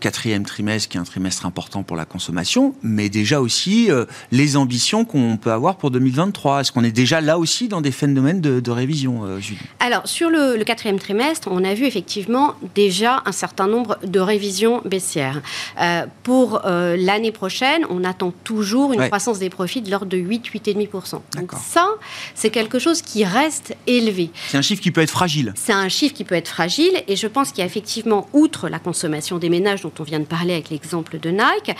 Quatrième 0.02 0.44
trimestre, 0.46 0.90
qui 0.90 0.98
est 0.98 1.00
un 1.00 1.06
trimestre 1.06 1.46
important 1.46 1.84
pour 1.84 1.96
la 1.96 2.04
consommation, 2.04 2.76
mais 2.84 3.08
déjà 3.08 3.40
aussi 3.40 3.90
euh, 3.90 4.06
les 4.32 4.58
ambitions 4.58 5.06
qu'on 5.06 5.38
peut 5.38 5.52
avoir 5.52 5.78
pour 5.78 5.92
2023. 5.92 6.62
Est-ce 6.62 6.72
qu'on 6.74 6.84
est 6.84 6.92
déjà 6.92 7.22
là 7.22 7.38
aussi 7.38 7.70
dans 7.70 7.80
des 7.80 7.92
phénomènes 7.92 8.42
de, 8.42 8.72
révision, 8.72 9.24
euh, 9.24 9.40
Julie? 9.40 9.62
Alors, 9.80 10.08
sur 10.08 10.30
le, 10.30 10.62
quatrième 10.64 11.00
trimestre, 11.00 11.48
on 11.52 11.64
a 11.64 11.74
vu 11.74 11.86
effectivement 11.86 12.56
déjà 12.76 13.22
un 13.26 13.32
certain 13.32 13.68
nombre 13.68 13.98
de 14.06 14.20
révisions 14.20 14.82
baissières. 14.84 15.42
Euh, 15.80 16.06
pour 16.24 16.62
l'année 16.66 17.32
prochaine, 17.32 17.86
on 17.90 18.04
attend 18.04 18.34
toujours 18.44 18.94
une 18.94 19.06
croissance 19.08 19.40
des 19.40 19.50
profits 19.50 19.82
de 19.82 19.92
l'ordre 19.92 20.08
de 20.08 20.18
8-8,5%. 20.18 21.22
Donc 21.38 21.52
ça, 21.54 21.88
c'est 22.36 22.50
quelque 22.50 22.80
chose 22.80 23.02
qui 23.02 23.24
reste 23.24 23.76
élevé. 23.88 24.32
C'est 24.48 24.58
un 24.58 24.62
chiffre 24.62 24.82
qui 24.82 24.92
peut 24.92 25.02
être 25.02 25.12
fragile. 25.12 25.54
C'est 25.56 25.74
un 25.74 25.90
chiffre 25.90 26.14
qui 26.14 26.24
peut 26.24 26.36
être 26.36 26.48
fragile, 26.48 27.04
et 27.08 27.16
je 27.16 27.28
pense 27.28 27.50
qu'il 27.50 27.60
y 27.60 27.62
a 27.62 27.66
effectivement, 27.66 28.28
outre 28.34 28.68
la 28.68 28.80
consommation 28.80 29.38
des 29.38 29.50
ménages, 29.50 29.86
on 30.00 30.04
vient 30.04 30.20
de 30.20 30.26
parler 30.26 30.54
avec 30.54 30.70
l'exemple 30.70 31.20
de 31.20 31.30
Nike, 31.30 31.76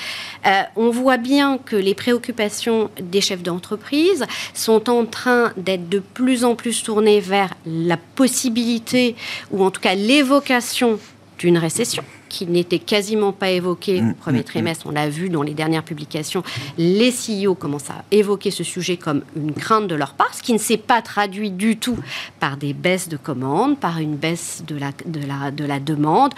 euh, 0.46 0.62
on 0.76 0.90
voit 0.90 1.18
bien 1.18 1.58
que 1.58 1.76
les 1.76 1.96
préoccupations 1.96 2.90
des 3.02 3.22
chefs 3.22 3.44
d'entreprise 3.44 4.26
sont 4.54 4.90
en 4.90 5.06
train 5.06 5.52
d'être 5.58 5.90
de 5.90 6.00
plus 6.00 6.44
en 6.44 6.56
plus 6.56 6.84
tournées 6.84 7.20
vers 7.20 7.54
la 7.66 7.98
possibilité, 7.98 9.16
ou 9.52 9.64
en 9.64 9.72
tout 9.72 9.82
cas 9.82 9.96
l'évocation 9.96 11.00
d'une 11.40 11.58
récession 11.58 12.04
qui 12.30 12.46
n'était 12.46 12.80
quasiment 12.80 13.34
pas 13.34 13.50
évoquée 13.50 14.00
au 14.00 14.04
mm, 14.04 14.14
premier 14.14 14.38
mm, 14.38 14.42
mm. 14.42 14.46
trimestre. 14.46 14.88
On 14.88 14.92
l'a 14.92 15.10
vu 15.10 15.30
dans 15.30 15.42
les 15.42 15.54
dernières 15.54 15.84
publications. 15.84 16.44
Les 16.78 17.12
CEO 17.12 17.56
commencent 17.56 17.90
à 17.90 18.06
évoquer 18.12 18.52
ce 18.52 18.64
sujet 18.64 18.96
comme 18.96 19.24
une 19.36 19.54
crainte 19.54 19.88
de 19.88 19.96
leur 19.96 20.14
part, 20.14 20.34
ce 20.34 20.42
qui 20.42 20.54
ne 20.54 20.60
s'est 20.60 20.78
pas 20.78 21.02
traduit 21.02 21.52
du 21.52 21.78
tout 21.78 21.98
par 22.40 22.58
des 22.58 22.74
baisses 22.74 23.10
de 23.10 23.18
commandes, 23.18 23.80
par 23.80 23.98
une 23.98 24.16
baisse 24.16 24.64
de 24.66 24.78
la, 24.78 24.92
de 25.06 25.20
la, 25.20 25.52
de 25.52 25.66
la 25.66 25.80
demande. 25.80 26.34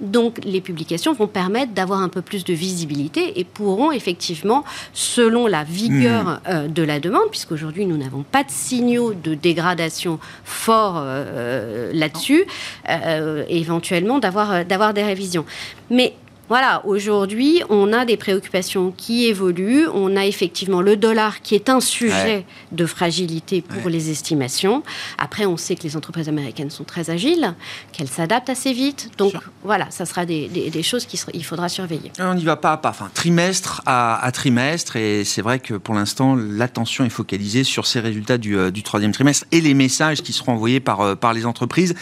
Donc 0.00 0.40
les 0.44 0.60
publications 0.60 1.12
vont 1.12 1.28
permettre 1.28 1.72
d'avoir 1.72 2.00
un 2.00 2.08
peu 2.08 2.20
plus 2.20 2.44
de 2.44 2.52
visibilité 2.52 3.38
et 3.38 3.44
pourront 3.44 3.92
effectivement, 3.92 4.64
selon 4.92 5.46
la 5.46 5.62
vigueur 5.62 6.24
hmm. 6.24 6.40
euh, 6.48 6.68
de 6.68 6.82
la 6.82 6.98
demande, 6.98 7.30
puisqu'aujourd'hui 7.30 7.86
nous 7.86 7.96
n'avons 7.96 8.22
pas 8.22 8.42
de 8.42 8.50
signaux 8.50 9.14
de 9.14 9.34
dégradation 9.34 10.18
forts 10.44 10.96
euh, 10.98 11.92
là-dessus, 11.92 12.44
euh, 12.88 13.44
éventuellement 13.48 14.18
d'avoir, 14.18 14.64
d'avoir 14.64 14.94
des 14.94 15.04
révisions. 15.04 15.44
Mais 15.90 16.14
voilà, 16.48 16.82
aujourd'hui, 16.84 17.62
on 17.70 17.92
a 17.92 18.04
des 18.04 18.16
préoccupations 18.16 18.92
qui 18.94 19.26
évoluent. 19.26 19.86
On 19.94 20.16
a 20.16 20.26
effectivement 20.26 20.82
le 20.82 20.96
dollar 20.96 21.40
qui 21.40 21.54
est 21.54 21.68
un 21.68 21.80
sujet 21.80 22.44
de 22.72 22.86
fragilité 22.86 23.62
pour 23.62 23.88
les 23.88 24.10
estimations. 24.10 24.82
Après, 25.18 25.46
on 25.46 25.56
sait 25.56 25.74
que 25.74 25.82
les 25.84 25.96
entreprises 25.96 26.28
américaines 26.28 26.70
sont 26.70 26.84
très 26.84 27.08
agiles, 27.08 27.54
qu'elles 27.92 28.08
s'adaptent 28.08 28.50
assez 28.50 28.72
vite. 28.72 29.10
Donc 29.16 29.34
voilà, 29.62 29.90
ça 29.90 30.04
sera 30.04 30.26
des, 30.26 30.82
choses 30.82 31.06
qu'il 31.06 31.44
faudra 31.44 31.68
surveiller. 31.68 32.12
On 32.18 32.34
n'y 32.34 32.44
va 32.44 32.56
pas 32.56 32.72
à 32.72 32.76
pas, 32.76 32.90
enfin, 32.90 33.10
trimestre 33.14 33.82
à, 33.86 34.30
trimestre. 34.32 34.96
Et 34.96 35.24
c'est 35.24 35.42
vrai 35.42 35.58
que 35.58 35.74
pour 35.74 35.94
l'instant, 35.94 36.36
l'attention 36.36 37.04
est 37.04 37.10
focalisée 37.10 37.64
sur 37.64 37.86
ces 37.86 38.00
résultats 38.00 38.38
du, 38.38 38.56
euh, 38.56 38.70
troisième 38.84 39.12
trimestre 39.12 39.46
et 39.50 39.62
les 39.62 39.72
messages 39.72 40.22
qui 40.22 40.34
seront 40.34 40.52
envoyés 40.52 40.80
par, 40.80 41.00
euh, 41.00 41.14
par 41.14 41.32
les 41.32 41.46
entreprises. 41.46 41.94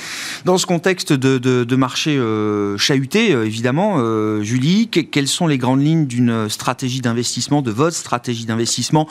Dans 0.44 0.58
ce 0.58 0.66
contexte 0.66 1.12
de, 1.12 1.76
marché 1.76 2.16
euh, 2.16 2.76
chahuté, 2.76 3.30
évidemment, 3.30 3.98
Julie, 4.40 4.88
quelles 4.88 5.28
sont 5.28 5.46
les 5.46 5.58
grandes 5.58 5.82
lignes 5.82 6.06
d'une 6.06 6.48
stratégie 6.48 7.00
d'investissement, 7.00 7.60
de 7.60 7.70
votre 7.70 7.96
stratégie 7.96 8.46
d'investissement 8.46 9.08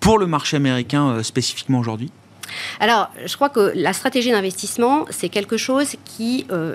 pour 0.00 0.18
le 0.18 0.26
marché 0.26 0.56
américain 0.56 1.08
euh, 1.08 1.22
spécifiquement 1.22 1.78
aujourd'hui? 1.78 2.10
Alors, 2.80 3.10
je 3.24 3.34
crois 3.34 3.48
que 3.48 3.72
la 3.74 3.92
stratégie 3.92 4.30
d'investissement, 4.30 5.06
c'est 5.10 5.28
quelque 5.28 5.56
chose 5.56 5.96
qui 6.04 6.46
euh, 6.50 6.74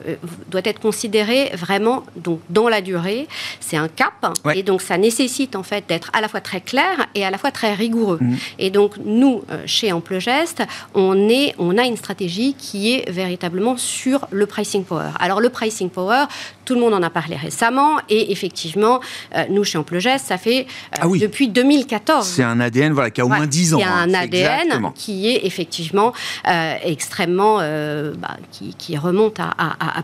doit 0.50 0.62
être 0.63 0.80
considéré 0.80 1.51
vraiment 1.56 2.04
donc, 2.16 2.39
dans 2.50 2.70
la 2.70 2.82
durée. 2.82 3.27
C'est 3.60 3.77
un 3.77 3.88
cap, 3.88 4.13
et 4.56 4.63
donc 4.63 4.82
ça 4.82 4.98
nécessite 4.98 5.56
en 5.56 5.63
fait 5.63 5.86
d'être 5.88 6.10
à 6.13 6.22
la 6.22 6.27
fois 6.27 6.42
très 6.42 6.62
clair 6.62 7.08
et 7.16 7.25
à 7.25 7.30
la 7.30 7.38
fois 7.38 7.51
très 7.51 7.74
rigoureux. 7.74 8.18
Mmh. 8.20 8.36
Et 8.60 8.70
donc, 8.72 8.96
nous, 9.06 9.44
euh, 9.51 9.62
chez 9.66 9.92
Amplegest, 9.92 10.63
on, 10.94 11.30
est, 11.30 11.54
on 11.58 11.77
a 11.77 11.86
une 11.86 11.98
stratégie 11.98 12.56
qui 12.58 12.94
est 12.94 13.10
véritablement 13.12 13.77
sur 13.77 14.27
le 14.32 14.46
pricing 14.46 14.84
power. 14.84 15.12
Alors, 15.20 15.42
le 15.42 15.50
pricing 15.50 15.89
power, 15.89 16.25
tout 16.67 16.75
le 16.75 16.81
monde 16.81 16.93
en 16.93 17.01
a 17.01 17.09
parlé 17.09 17.38
récemment, 17.38 17.97
et 18.09 18.33
effectivement, 18.33 19.00
euh, 19.33 19.45
nous, 19.50 19.63
chez 19.63 19.77
Amplegest, 19.77 20.27
ça 20.27 20.38
fait 20.38 20.67
ah 21.00 21.07
depuis 21.07 21.47
2014. 21.47 22.27
C'est 22.27 22.43
un 22.43 22.59
ADN 22.59 22.91
voilà, 22.91 23.09
qui 23.09 23.21
a 23.21 23.25
au 23.25 23.29
moins 23.29 23.47
10 23.47 23.75
ans. 23.75 23.79
C'est 23.79 23.86
un 23.86 24.13
ADN 24.13 24.74
hein, 24.74 24.91
qui 24.93 25.29
est 25.29 25.45
effectivement 25.45 26.12
euh, 26.45 26.75
extrêmement, 26.83 27.59
euh, 27.62 28.13
bah, 28.17 28.36
qui, 28.51 28.97
remonte 28.97 29.39
à, 29.39 29.53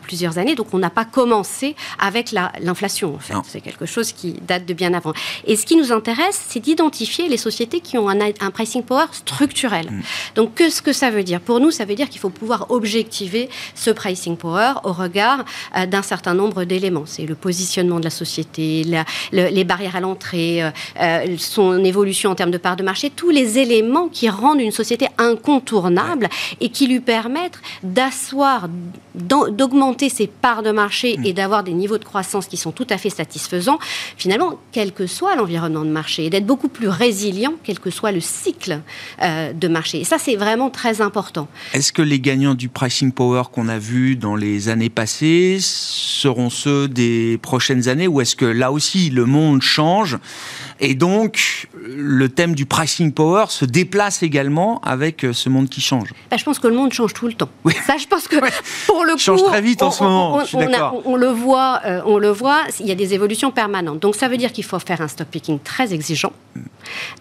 plusieurs 0.01 0.37
années. 0.37 0.55
Donc 0.55 0.67
on 0.73 0.77
n'a 0.77 0.89
pas 0.89 1.03
commencé 1.03 1.75
avec 1.99 2.31
l'inflation, 2.31 3.15
en 3.15 3.19
fait. 3.19 3.33
C'est 3.45 3.59
quelque 3.59 3.85
chose 3.85 4.13
qui 4.13 4.33
date 4.47 4.65
de 4.65 4.73
bien 4.73 4.93
avant. 4.93 5.11
Et 5.45 5.57
ce 5.57 5.65
qui 5.65 5.75
nous 5.75 5.91
intéresse, 5.91 6.41
c'est 6.47 6.61
d'identifier 6.61 7.27
les 7.27 7.37
sociétés 7.37 7.81
qui 7.81 7.97
ont 7.97 8.07
un, 8.07 8.51
pricing 8.51 8.83
power 8.83 9.07
structurel. 9.11 9.87
Mm. 9.91 10.01
Donc 10.35 10.55
qu'est-ce 10.55 10.81
que 10.81 10.93
ça 10.93 11.09
veut 11.09 11.23
dire? 11.23 11.41
Pour 11.41 11.59
nous, 11.59 11.71
ça 11.71 11.83
veut 11.83 11.95
dire 11.95 12.07
qu'il 12.07 12.21
faut 12.21 12.29
pouvoir 12.29 12.67
objectiver 12.69 13.49
ce 13.75 13.89
pricing 13.91 14.37
power 14.37 14.73
au 14.85 14.93
regard 14.93 15.43
euh, 15.75 15.85
d'un 15.87 16.03
certain 16.03 16.33
nombre 16.33 16.52
d'éléments. 16.61 17.03
C'est 17.05 17.25
le 17.25 17.35
positionnement 17.35 17.99
de 17.99 18.03
la 18.03 18.09
société, 18.09 18.83
les 19.31 19.63
barrières 19.63 19.95
à 19.95 19.99
l'entrée, 19.99 20.63
son 21.37 21.83
évolution 21.83 22.31
en 22.31 22.35
termes 22.35 22.51
de 22.51 22.57
part 22.57 22.75
de 22.75 22.83
marché, 22.83 23.09
tous 23.09 23.29
les 23.29 23.59
éléments 23.59 24.07
qui 24.07 24.29
rendent 24.29 24.61
une 24.61 24.71
société 24.71 25.07
incontournable 25.17 26.29
et 26.61 26.69
qui 26.69 26.87
lui 26.87 26.99
permettent 26.99 27.59
d'asseoir, 27.83 28.69
d'augmenter 29.15 30.09
ses 30.09 30.27
parts 30.27 30.63
de 30.63 30.71
marché 30.71 31.17
mm. 31.17 31.25
et 31.25 31.33
d'avoir 31.33 31.63
des 31.63 31.73
niveaux 31.73 31.97
de 31.97 32.05
croissance 32.05 32.47
qui 32.47 32.57
sont 32.57 32.71
tout 32.71 32.87
à 32.89 32.97
fait 32.97 33.09
satisfaisants, 33.09 33.79
finalement, 34.17 34.59
quel 34.71 34.91
que 34.91 35.07
soit 35.07 35.35
l'environnement 35.35 35.85
de 35.85 35.89
marché, 35.89 36.25
et 36.25 36.29
d'être 36.29 36.45
beaucoup 36.45 36.69
plus 36.69 36.87
résilient, 36.87 37.53
quel 37.63 37.79
que 37.79 37.89
soit 37.89 38.11
le 38.11 38.21
cycle 38.21 38.81
euh, 39.21 39.53
de 39.53 39.67
marché. 39.67 40.01
Et 40.01 40.03
ça, 40.03 40.17
c'est 40.17 40.35
vraiment 40.35 40.69
très 40.69 41.01
important. 41.01 41.47
Est-ce 41.73 41.93
que 41.93 42.01
les 42.01 42.19
gagnants 42.19 42.55
du 42.55 42.69
pricing 42.69 43.11
power 43.11 43.43
qu'on 43.51 43.67
a 43.67 43.77
vu 43.77 44.15
dans 44.15 44.35
les 44.35 44.69
années 44.69 44.89
passées 44.89 45.57
seront 45.61 46.42
ceux 46.49 46.87
des 46.87 47.37
prochaines 47.41 47.87
années 47.87 48.07
ou 48.07 48.21
est-ce 48.21 48.35
que 48.35 48.45
là 48.45 48.71
aussi 48.71 49.09
le 49.09 49.25
monde 49.25 49.61
change? 49.61 50.17
Et 50.79 50.95
donc, 50.95 51.67
le 51.73 52.29
thème 52.29 52.55
du 52.55 52.65
pricing 52.65 53.11
power 53.11 53.45
se 53.49 53.65
déplace 53.65 54.23
également 54.23 54.79
avec 54.81 55.23
euh, 55.23 55.33
ce 55.33 55.49
monde 55.49 55.69
qui 55.69 55.81
change. 55.81 56.09
Bah, 56.29 56.37
je 56.37 56.43
pense 56.43 56.59
que 56.59 56.67
le 56.67 56.75
monde 56.75 56.93
change 56.93 57.13
tout 57.13 57.27
le 57.27 57.33
temps. 57.33 57.49
Ça, 57.85 57.97
je 57.97 58.07
pense 58.07 58.27
que 58.27 58.35
pour 58.87 59.05
le 59.05 59.13
coup, 59.13 59.19
change 59.19 59.43
très 59.43 59.61
vite 59.61 59.81
en 59.81 59.91
ce 59.91 60.03
moment. 60.03 60.39
On, 61.05 61.15
le 61.15 61.27
voit, 61.27 61.81
euh, 61.85 62.01
on 62.05 62.17
le 62.17 62.29
voit. 62.29 62.63
Il 62.79 62.87
y 62.87 62.91
a 62.91 62.95
des 62.95 63.13
évolutions 63.13 63.51
permanentes. 63.51 63.99
Donc, 63.99 64.15
ça 64.15 64.27
veut 64.27 64.37
dire 64.37 64.51
qu'il 64.51 64.63
faut 64.63 64.79
faire 64.79 65.01
un 65.01 65.07
stock 65.07 65.27
picking 65.27 65.59
très 65.59 65.93
exigeant, 65.93 66.33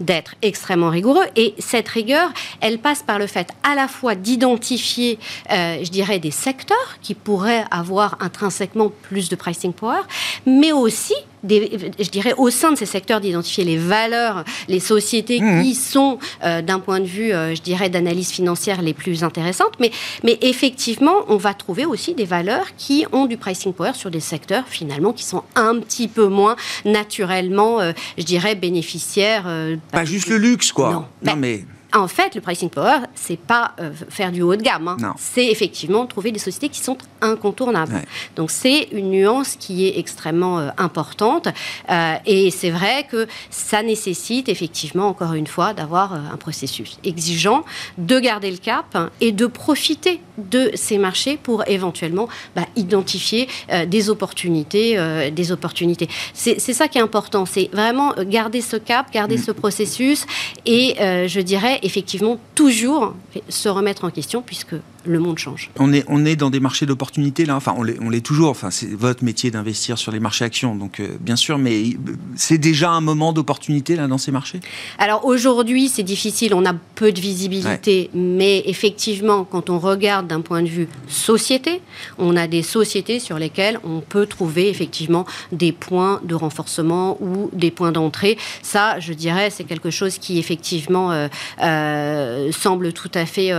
d'être 0.00 0.34
extrêmement 0.42 0.90
rigoureux. 0.90 1.24
Et 1.36 1.54
cette 1.58 1.88
rigueur, 1.88 2.32
elle 2.60 2.78
passe 2.78 3.02
par 3.02 3.18
le 3.18 3.26
fait 3.26 3.48
à 3.62 3.74
la 3.74 3.88
fois 3.88 4.14
d'identifier, 4.14 5.18
euh, 5.50 5.78
je 5.82 5.90
dirais, 5.90 6.18
des 6.18 6.30
secteurs 6.30 6.98
qui 7.02 7.14
pourraient 7.14 7.64
avoir 7.70 8.16
intrinsèquement 8.20 8.90
plus 9.02 9.28
de 9.28 9.36
pricing 9.36 9.72
power, 9.72 10.00
mais 10.46 10.72
aussi 10.72 11.14
je 11.48 12.10
dirais, 12.10 12.34
au 12.36 12.50
sein 12.50 12.72
de 12.72 12.76
ces 12.76 12.86
secteurs, 12.86 13.20
d'identifier 13.20 13.64
les 13.64 13.76
valeurs, 13.76 14.44
les 14.68 14.80
sociétés 14.80 15.40
mmh. 15.40 15.62
qui 15.62 15.74
sont, 15.74 16.18
euh, 16.44 16.62
d'un 16.62 16.80
point 16.80 17.00
de 17.00 17.06
vue, 17.06 17.32
euh, 17.32 17.54
je 17.54 17.62
dirais, 17.62 17.90
d'analyse 17.90 18.30
financière 18.30 18.82
les 18.82 18.94
plus 18.94 19.24
intéressantes. 19.24 19.72
Mais, 19.80 19.90
mais 20.22 20.38
effectivement, 20.42 21.16
on 21.28 21.36
va 21.36 21.54
trouver 21.54 21.84
aussi 21.84 22.14
des 22.14 22.24
valeurs 22.24 22.66
qui 22.76 23.04
ont 23.12 23.26
du 23.26 23.36
pricing 23.36 23.72
power 23.72 23.92
sur 23.94 24.10
des 24.10 24.20
secteurs, 24.20 24.64
finalement, 24.68 25.12
qui 25.12 25.24
sont 25.24 25.42
un 25.54 25.78
petit 25.78 26.08
peu 26.08 26.26
moins 26.26 26.56
naturellement, 26.84 27.80
euh, 27.80 27.92
je 28.18 28.24
dirais, 28.24 28.54
bénéficiaires. 28.54 29.44
pas 29.90 30.04
juste 30.04 30.28
le 30.28 30.38
luxe, 30.38 30.72
quoi. 30.72 30.92
Non, 30.92 31.04
non 31.22 31.36
mais 31.36 31.64
en 31.94 32.08
fait, 32.08 32.34
le 32.34 32.40
pricing 32.40 32.70
power, 32.70 32.98
c'est 33.14 33.38
pas 33.38 33.72
euh, 33.80 33.92
faire 34.08 34.32
du 34.32 34.42
haut 34.42 34.56
de 34.56 34.62
gamme. 34.62 34.88
Hein. 34.88 35.14
C'est 35.18 35.46
effectivement 35.46 36.06
trouver 36.06 36.32
des 36.32 36.38
sociétés 36.38 36.68
qui 36.68 36.80
sont 36.80 36.96
incontournables. 37.20 38.02
Donc 38.36 38.50
c'est 38.50 38.88
une 38.92 39.10
nuance 39.10 39.56
qui 39.58 39.86
est 39.86 39.98
extrêmement 39.98 40.58
euh, 40.58 40.68
importante. 40.78 41.48
Euh, 41.90 42.14
et 42.24 42.50
c'est 42.50 42.70
vrai 42.70 43.06
que 43.10 43.26
ça 43.50 43.82
nécessite 43.82 44.48
effectivement, 44.48 45.08
encore 45.08 45.34
une 45.34 45.46
fois, 45.46 45.74
d'avoir 45.74 46.14
un 46.14 46.36
processus 46.36 46.98
exigeant, 47.04 47.64
de 47.98 48.18
garder 48.18 48.50
le 48.50 48.56
cap 48.56 49.10
et 49.20 49.32
de 49.32 49.46
profiter 49.46 50.20
de 50.38 50.70
ces 50.74 50.98
marchés 50.98 51.38
pour 51.42 51.68
éventuellement 51.68 52.28
bah, 52.56 52.66
identifier 52.76 53.48
des 53.86 54.08
opportunités. 54.08 54.98
des 55.30 55.52
opportunités. 55.52 56.08
C'est 56.32 56.58
ça 56.58 56.88
qui 56.88 56.98
est 56.98 57.02
important. 57.02 57.44
C'est 57.44 57.68
vraiment 57.72 58.14
garder 58.26 58.60
ce 58.60 58.76
cap, 58.76 59.12
garder 59.12 59.36
mm. 59.36 59.42
ce 59.42 59.52
processus 59.52 60.26
et 60.64 60.96
je 60.98 61.40
dirais 61.40 61.80
effectivement 61.82 62.38
toujours 62.54 63.14
se 63.48 63.68
remettre 63.68 64.04
en 64.04 64.10
question, 64.10 64.42
puisque 64.42 64.74
le 65.04 65.18
monde 65.18 65.38
change. 65.38 65.70
On 65.78 65.92
est, 65.92 66.04
on 66.08 66.24
est 66.24 66.36
dans 66.36 66.50
des 66.50 66.60
marchés 66.60 66.86
d'opportunités 66.86 67.44
là, 67.44 67.56
enfin 67.56 67.74
on 67.76 68.10
l'est 68.10 68.20
toujours, 68.20 68.50
enfin, 68.50 68.70
c'est 68.70 68.94
votre 68.94 69.24
métier 69.24 69.50
d'investir 69.50 69.98
sur 69.98 70.12
les 70.12 70.20
marchés 70.20 70.44
actions, 70.44 70.74
donc 70.76 71.00
euh, 71.00 71.08
bien 71.20 71.36
sûr, 71.36 71.58
mais 71.58 71.96
c'est 72.36 72.58
déjà 72.58 72.90
un 72.90 73.00
moment 73.00 73.32
d'opportunité 73.32 73.96
là 73.96 74.06
dans 74.06 74.18
ces 74.18 74.32
marchés? 74.32 74.60
Alors 74.98 75.24
aujourd'hui 75.24 75.88
c'est 75.88 76.02
difficile, 76.02 76.54
on 76.54 76.64
a 76.64 76.74
peu 76.94 77.12
de 77.12 77.20
visibilité, 77.20 78.10
mais 78.14 78.62
effectivement 78.66 79.44
quand 79.44 79.70
on 79.70 79.78
regarde 79.78 80.26
d'un 80.26 80.40
point 80.40 80.62
de 80.62 80.68
vue 80.68 80.88
société, 81.08 81.80
on 82.18 82.36
a 82.36 82.46
des 82.46 82.62
sociétés 82.62 83.18
sur 83.18 83.38
lesquelles 83.38 83.78
on 83.84 84.00
peut 84.00 84.26
trouver 84.26 84.68
effectivement 84.68 85.26
des 85.50 85.72
points 85.72 86.20
de 86.24 86.34
renforcement 86.34 87.18
ou 87.20 87.50
des 87.52 87.70
points 87.70 87.92
d'entrée. 87.92 88.38
Ça, 88.62 89.00
je 89.00 89.12
dirais, 89.12 89.50
c'est 89.50 89.64
quelque 89.64 89.90
chose 89.90 90.18
qui 90.18 90.38
effectivement 90.38 91.12
euh, 91.12 91.28
euh, 91.62 92.52
semble 92.52 92.92
tout 92.92 93.10
à 93.14 93.26
fait 93.26 93.52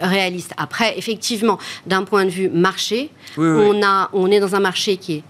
réel 0.00 0.25
après, 0.56 0.98
effectivement, 0.98 1.58
d'un 1.86 2.04
point 2.04 2.24
de 2.24 2.30
vue 2.30 2.48
marché, 2.48 3.10
On, 3.36 3.82
a, 3.82 4.08
on 4.12 4.30
est 4.30 4.40
dans 4.40 4.54
un 4.54 4.60
marché 4.60 4.96
qui 4.96 5.14
est 5.14 5.22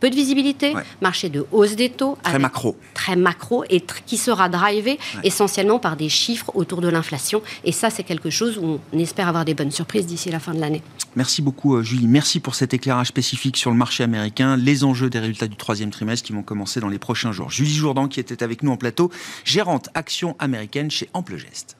peu 0.00 0.08
de 0.10 0.14
visibilité, 0.14 0.72
marché 1.00 1.28
de 1.28 1.46
hausse 1.52 1.76
des 1.76 1.90
taux. 1.90 2.16
Très 2.22 2.38
macro. 2.38 2.76
Très 2.94 3.16
macro 3.16 3.64
et 3.68 3.82
qui 4.06 4.16
sera 4.16 4.48
drivé 4.48 4.98
essentiellement 5.22 5.78
par 5.78 5.96
des 5.96 6.08
chiffres 6.08 6.50
autour 6.54 6.80
de 6.80 6.88
l'inflation. 6.88 7.42
Et 7.64 7.72
ça, 7.72 7.90
c'est 7.90 8.02
quelque 8.02 8.30
chose 8.30 8.58
où 8.58 8.80
on 8.92 8.98
espère 8.98 9.28
avoir 9.28 9.44
des 9.44 9.54
bonnes 9.54 9.70
surprises 9.70 10.06
d'ici 10.06 10.30
la 10.30 10.40
fin 10.40 10.54
de 10.54 10.60
l'année. 10.60 10.82
Merci 11.16 11.42
beaucoup, 11.42 11.76
euh, 11.76 11.82
Julie. 11.82 12.06
Merci 12.06 12.40
pour 12.40 12.54
cet 12.54 12.72
éclairage 12.72 13.08
spécifique 13.08 13.56
sur 13.56 13.70
le 13.70 13.76
marché 13.76 14.02
américain, 14.02 14.56
les 14.56 14.84
enjeux 14.84 15.10
des 15.10 15.18
résultats 15.18 15.48
du 15.48 15.56
troisième 15.56 15.90
trimestre 15.90 16.26
qui 16.26 16.32
vont 16.32 16.42
commencer 16.42 16.80
dans 16.80 16.88
les 16.88 16.98
prochains 16.98 17.32
jours. 17.32 17.50
Julie 17.50 17.74
Jourdan, 17.74 18.08
qui 18.08 18.20
était 18.20 18.42
avec 18.42 18.62
nous 18.62 18.70
en 18.70 18.76
plateau, 18.76 19.10
gérante 19.44 19.90
action 19.94 20.34
américaine 20.38 20.90
chez 20.90 21.10
Amplegest. 21.12 21.76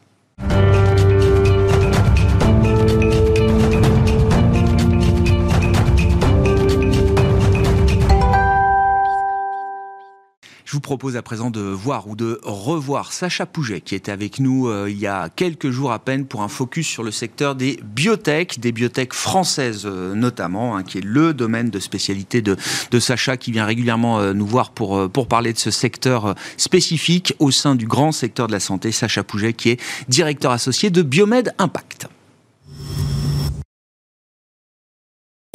Je 10.71 10.77
vous 10.77 10.81
propose 10.81 11.17
à 11.17 11.23
présent 11.23 11.51
de 11.51 11.63
voir 11.63 12.07
ou 12.07 12.15
de 12.15 12.39
revoir 12.45 13.13
Sacha 13.13 13.45
Pouget, 13.45 13.81
qui 13.81 13.97
était 13.97 14.13
avec 14.13 14.39
nous 14.39 14.69
euh, 14.69 14.89
il 14.89 15.01
y 15.01 15.09
a 15.09 15.29
quelques 15.29 15.71
jours 15.71 15.91
à 15.91 15.99
peine 15.99 16.27
pour 16.27 16.43
un 16.43 16.49
focus 16.49 16.87
sur 16.87 17.03
le 17.03 17.11
secteur 17.11 17.57
des 17.57 17.81
biotech, 17.83 18.61
des 18.61 18.71
biotech 18.71 19.13
françaises 19.13 19.83
euh, 19.85 20.15
notamment, 20.15 20.77
hein, 20.77 20.85
qui 20.85 20.99
est 20.99 21.05
le 21.05 21.35
domaine 21.35 21.71
de 21.71 21.81
spécialité 21.81 22.41
de, 22.41 22.57
Sacha, 23.01 23.37
qui 23.37 23.51
vient 23.51 23.65
régulièrement 23.65 24.21
euh, 24.21 24.33
nous 24.33 24.47
voir 24.47 24.71
pour, 24.71 25.11
pour 25.11 25.27
parler 25.27 25.53
de 25.53 25.59
ce 25.59 25.73
secteur 25.73 26.37
spécifique 26.57 27.35
au 27.41 27.51
sein 27.51 27.75
du 27.75 27.89
grand 27.89 28.13
secteur 28.13 28.47
de 28.47 28.53
la 28.53 28.61
santé. 28.61 28.93
Sacha 28.93 29.25
Pouget, 29.25 29.55
qui 29.55 29.71
est 29.71 29.81
directeur 30.09 30.53
associé 30.53 30.91
de 30.91 31.03
Biomed 31.03 31.53
Impact. 31.59 32.07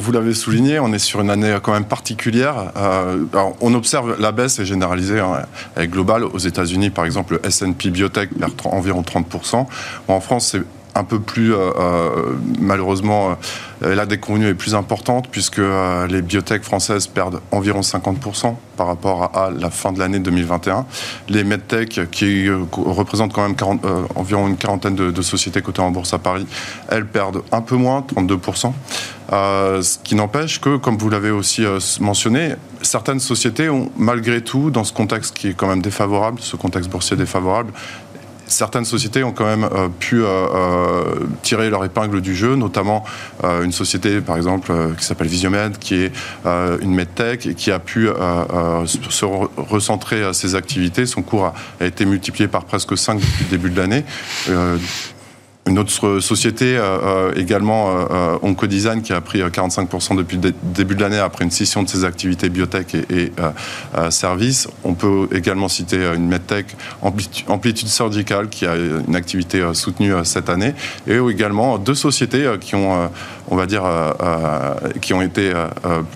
Vous 0.06 0.12
l'avez 0.12 0.34
souligné, 0.34 0.78
on 0.78 0.92
est 0.92 1.00
sur 1.00 1.20
une 1.20 1.30
année 1.30 1.58
quand 1.60 1.72
même 1.72 1.84
particulière. 1.84 2.70
Euh, 2.76 3.24
on 3.60 3.74
observe 3.74 4.14
la 4.20 4.30
baisse 4.30 4.60
est 4.60 4.64
généralisée, 4.64 5.18
hein, 5.18 5.42
elle 5.74 5.82
est 5.82 5.88
globale. 5.88 6.22
Aux 6.22 6.38
États-Unis, 6.38 6.90
par 6.90 7.04
exemple, 7.04 7.32
le 7.32 7.44
S&P 7.44 7.90
Biotech 7.90 8.30
perd 8.38 8.52
environ 8.66 9.02
30%. 9.02 9.66
En 10.06 10.20
France, 10.20 10.50
c'est 10.52 10.62
un 10.96 11.04
peu 11.04 11.20
plus, 11.20 11.54
euh, 11.54 11.70
euh, 11.78 12.32
malheureusement, 12.58 13.36
euh, 13.82 13.94
la 13.94 14.06
déconvenue 14.06 14.48
est 14.48 14.54
plus 14.54 14.74
importante 14.74 15.28
puisque 15.30 15.60
les 16.08 16.22
biotech 16.22 16.62
françaises 16.62 17.06
perdent 17.06 17.40
environ 17.50 17.80
50% 17.80 18.56
par 18.76 18.86
rapport 18.86 19.36
à, 19.36 19.50
la 19.50 19.70
fin 19.70 19.92
de 19.92 19.98
l'année 19.98 20.18
2021. 20.18 20.86
Les 21.28 21.44
medtech, 21.44 22.10
qui 22.10 22.48
représentent 22.72 23.32
quand 23.32 23.46
même 23.46 23.56
environ 24.14 24.48
une 24.48 24.56
quarantaine 24.56 24.94
de, 24.94 25.22
sociétés 25.22 25.62
cotées 25.62 25.82
en 25.82 25.90
bourse 25.90 26.12
à 26.14 26.18
Paris, 26.18 26.46
elles 26.88 27.06
perdent 27.06 27.42
un 27.52 27.60
peu 27.60 27.76
moins, 27.76 28.00
32%. 28.00 28.72
ce 29.30 29.98
qui 30.04 30.14
n'empêche 30.14 30.60
que, 30.60 30.76
comme 30.76 30.98
vous 30.98 31.08
l'avez 31.10 31.30
aussi 31.30 31.64
mentionné, 32.00 32.54
certaines 32.82 33.20
sociétés 33.20 33.68
ont 33.68 33.90
malgré 33.96 34.40
tout, 34.42 34.70
dans 34.70 34.84
ce 34.84 34.92
contexte 34.92 35.36
qui 35.36 35.48
est 35.48 35.54
quand 35.54 35.68
même 35.68 35.82
défavorable, 35.82 36.40
ce 36.40 36.56
contexte 36.56 36.90
boursier 36.90 37.16
défavorable, 37.16 37.72
certaines 38.46 38.84
sociétés 38.84 39.24
ont 39.24 39.32
quand 39.32 39.44
même 39.44 39.64
euh, 39.64 39.88
pu 39.88 40.22
euh, 40.22 40.26
euh, 40.26 41.04
tirer 41.42 41.70
leur 41.70 41.84
épingle 41.84 42.20
du 42.20 42.34
jeu, 42.34 42.56
notamment 42.56 43.04
une 43.62 43.72
société, 43.72 44.20
par 44.20 44.36
exemple, 44.36 44.72
qui 44.98 45.04
s'appelle 45.04 45.26
Visiomed, 45.26 45.78
qui 45.78 45.94
est 45.94 46.12
une 46.80 46.94
medtech 46.94 47.46
et 47.46 47.54
qui 47.54 47.70
a 47.70 47.78
pu 47.78 48.08
se 48.86 49.24
recentrer 49.56 50.32
ses 50.32 50.54
activités. 50.54 51.06
Son 51.06 51.22
cours 51.22 51.52
a, 51.80 51.84
été 51.84 52.04
multiplié 52.06 52.48
par 52.48 52.64
presque 52.64 52.96
5 52.96 53.20
depuis 53.20 53.44
le 53.44 53.50
début 53.50 53.70
de 53.70 53.80
l'année. 53.80 54.04
Une 55.66 55.80
autre 55.80 56.20
société 56.20 56.76
euh, 56.76 56.98
euh 57.02 57.32
également, 57.34 57.88
euh, 57.88 58.04
euh 58.10 58.38
Oncodesign, 58.42 59.02
qui 59.02 59.12
a 59.12 59.20
pris 59.20 59.40
45% 59.40 60.12
euh, 60.12 60.16
depuis 60.18 60.36
le 60.36 60.52
début 60.62 60.94
de 60.94 61.00
l'année 61.00 61.18
après 61.18 61.44
une 61.44 61.50
scission 61.50 61.82
de 61.82 61.88
ses 61.88 62.04
activités 62.04 62.48
biotech 62.48 62.94
et, 62.94 63.32
services. 64.10 64.68
On 64.84 64.94
peut 64.94 65.28
également 65.32 65.68
citer 65.68 65.96
une 66.14 66.28
medtech, 66.28 66.76
Amplitude 67.02 67.88
Surgical, 67.88 68.48
qui 68.48 68.66
a 68.66 68.76
une 68.76 69.16
activité 69.16 69.62
soutenue 69.72 70.12
cette 70.24 70.48
année. 70.48 70.74
Et 71.08 71.16
également 71.16 71.78
deux 71.78 71.94
sociétés 71.94 72.48
qui 72.60 72.74
ont, 72.74 73.10
on 73.48 73.56
va 73.56 73.66
dire, 73.66 73.84
qui 75.00 75.14
ont 75.14 75.22
été 75.22 75.52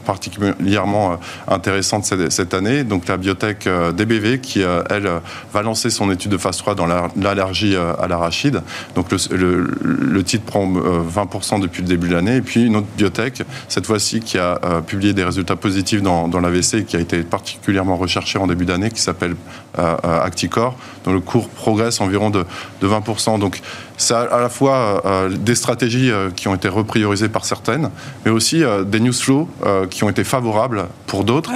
particulièrement 0.04 1.18
intéressantes 1.48 2.04
cette, 2.04 2.54
année. 2.54 2.84
Donc 2.84 3.08
la 3.08 3.16
biotech 3.16 3.68
DBV, 3.96 4.40
qui, 4.40 4.60
elle, 4.60 5.10
va 5.52 5.62
lancer 5.62 5.90
son 5.90 6.10
étude 6.10 6.30
de 6.30 6.38
phase 6.38 6.58
3 6.58 6.74
dans 6.74 6.86
l'allergie 7.16 7.76
à 7.76 8.06
l'arachide. 8.06 8.62
Donc 8.94 9.06
le, 9.40 10.22
titre 10.22 10.44
prend 10.44 10.66
20% 10.66 11.57
euh, 11.57 11.59
depuis 11.61 11.83
le 11.83 11.88
début 11.88 12.09
de 12.09 12.14
l'année. 12.14 12.37
Et 12.37 12.42
puis 12.42 12.66
une 12.66 12.76
autre 12.76 12.87
biotech, 12.96 13.42
cette 13.68 13.87
fois-ci, 13.87 14.20
qui 14.20 14.38
a 14.38 14.59
euh, 14.64 14.81
publié 14.81 15.12
des 15.12 15.24
résultats 15.24 15.57
positifs 15.57 16.03
dans, 16.03 16.29
dans 16.29 16.40
l'AVC 16.40 16.85
qui 16.85 16.96
a 16.96 17.00
été 17.00 17.22
particulièrement 17.22 17.96
recherché 17.96 18.38
en 18.38 18.46
début 18.46 18.64
d'année, 18.64 18.90
qui 18.90 19.00
s'appelle 19.00 19.35
euh, 19.79 19.96
Acticor, 20.03 20.76
dont 21.05 21.12
le 21.12 21.20
cours 21.20 21.48
progresse 21.48 22.00
environ 22.00 22.31
de, 22.31 22.44
20%. 22.83 23.38
Donc 23.38 23.61
c'est 23.96 24.14
à 24.14 24.40
la 24.40 24.48
fois 24.48 25.03
des 25.31 25.55
stratégies 25.55 26.11
qui 26.35 26.48
ont 26.48 26.55
été 26.55 26.68
repriorisées 26.68 27.29
par 27.29 27.44
certaines, 27.44 27.90
mais 28.24 28.31
aussi 28.31 28.62
des 28.87 29.00
news 29.00 29.12
flows 29.12 29.48
qui 29.90 30.03
ont 30.03 30.09
été 30.09 30.24
favorables 30.24 30.87
pour 31.07 31.24
d'autres. 31.24 31.50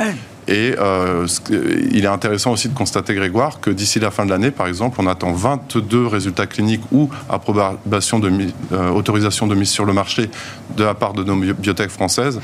Et 0.48 0.74
euh, 0.78 1.26
il 1.90 2.04
est 2.04 2.08
intéressant 2.08 2.52
aussi 2.52 2.68
de 2.68 2.74
constater, 2.74 3.14
Grégoire, 3.14 3.60
que 3.60 3.70
d'ici 3.70 3.98
la 3.98 4.10
fin 4.10 4.24
de 4.24 4.30
l'année, 4.30 4.50
par 4.50 4.66
exemple, 4.66 5.00
on 5.00 5.06
attend 5.06 5.32
22 5.32 6.06
résultats 6.06 6.46
cliniques 6.46 6.82
ou 6.92 7.08
approbation 7.30 8.18
de, 8.18 8.30
euh, 8.72 8.90
autorisation 8.90 9.46
de 9.46 9.54
mise 9.54 9.70
sur 9.70 9.84
le 9.84 9.92
marché 9.92 10.28
de 10.76 10.84
la 10.84 10.94
part 10.94 11.14
de 11.14 11.24
nos 11.24 11.36
biotech 11.36 11.90
françaises 11.90 12.40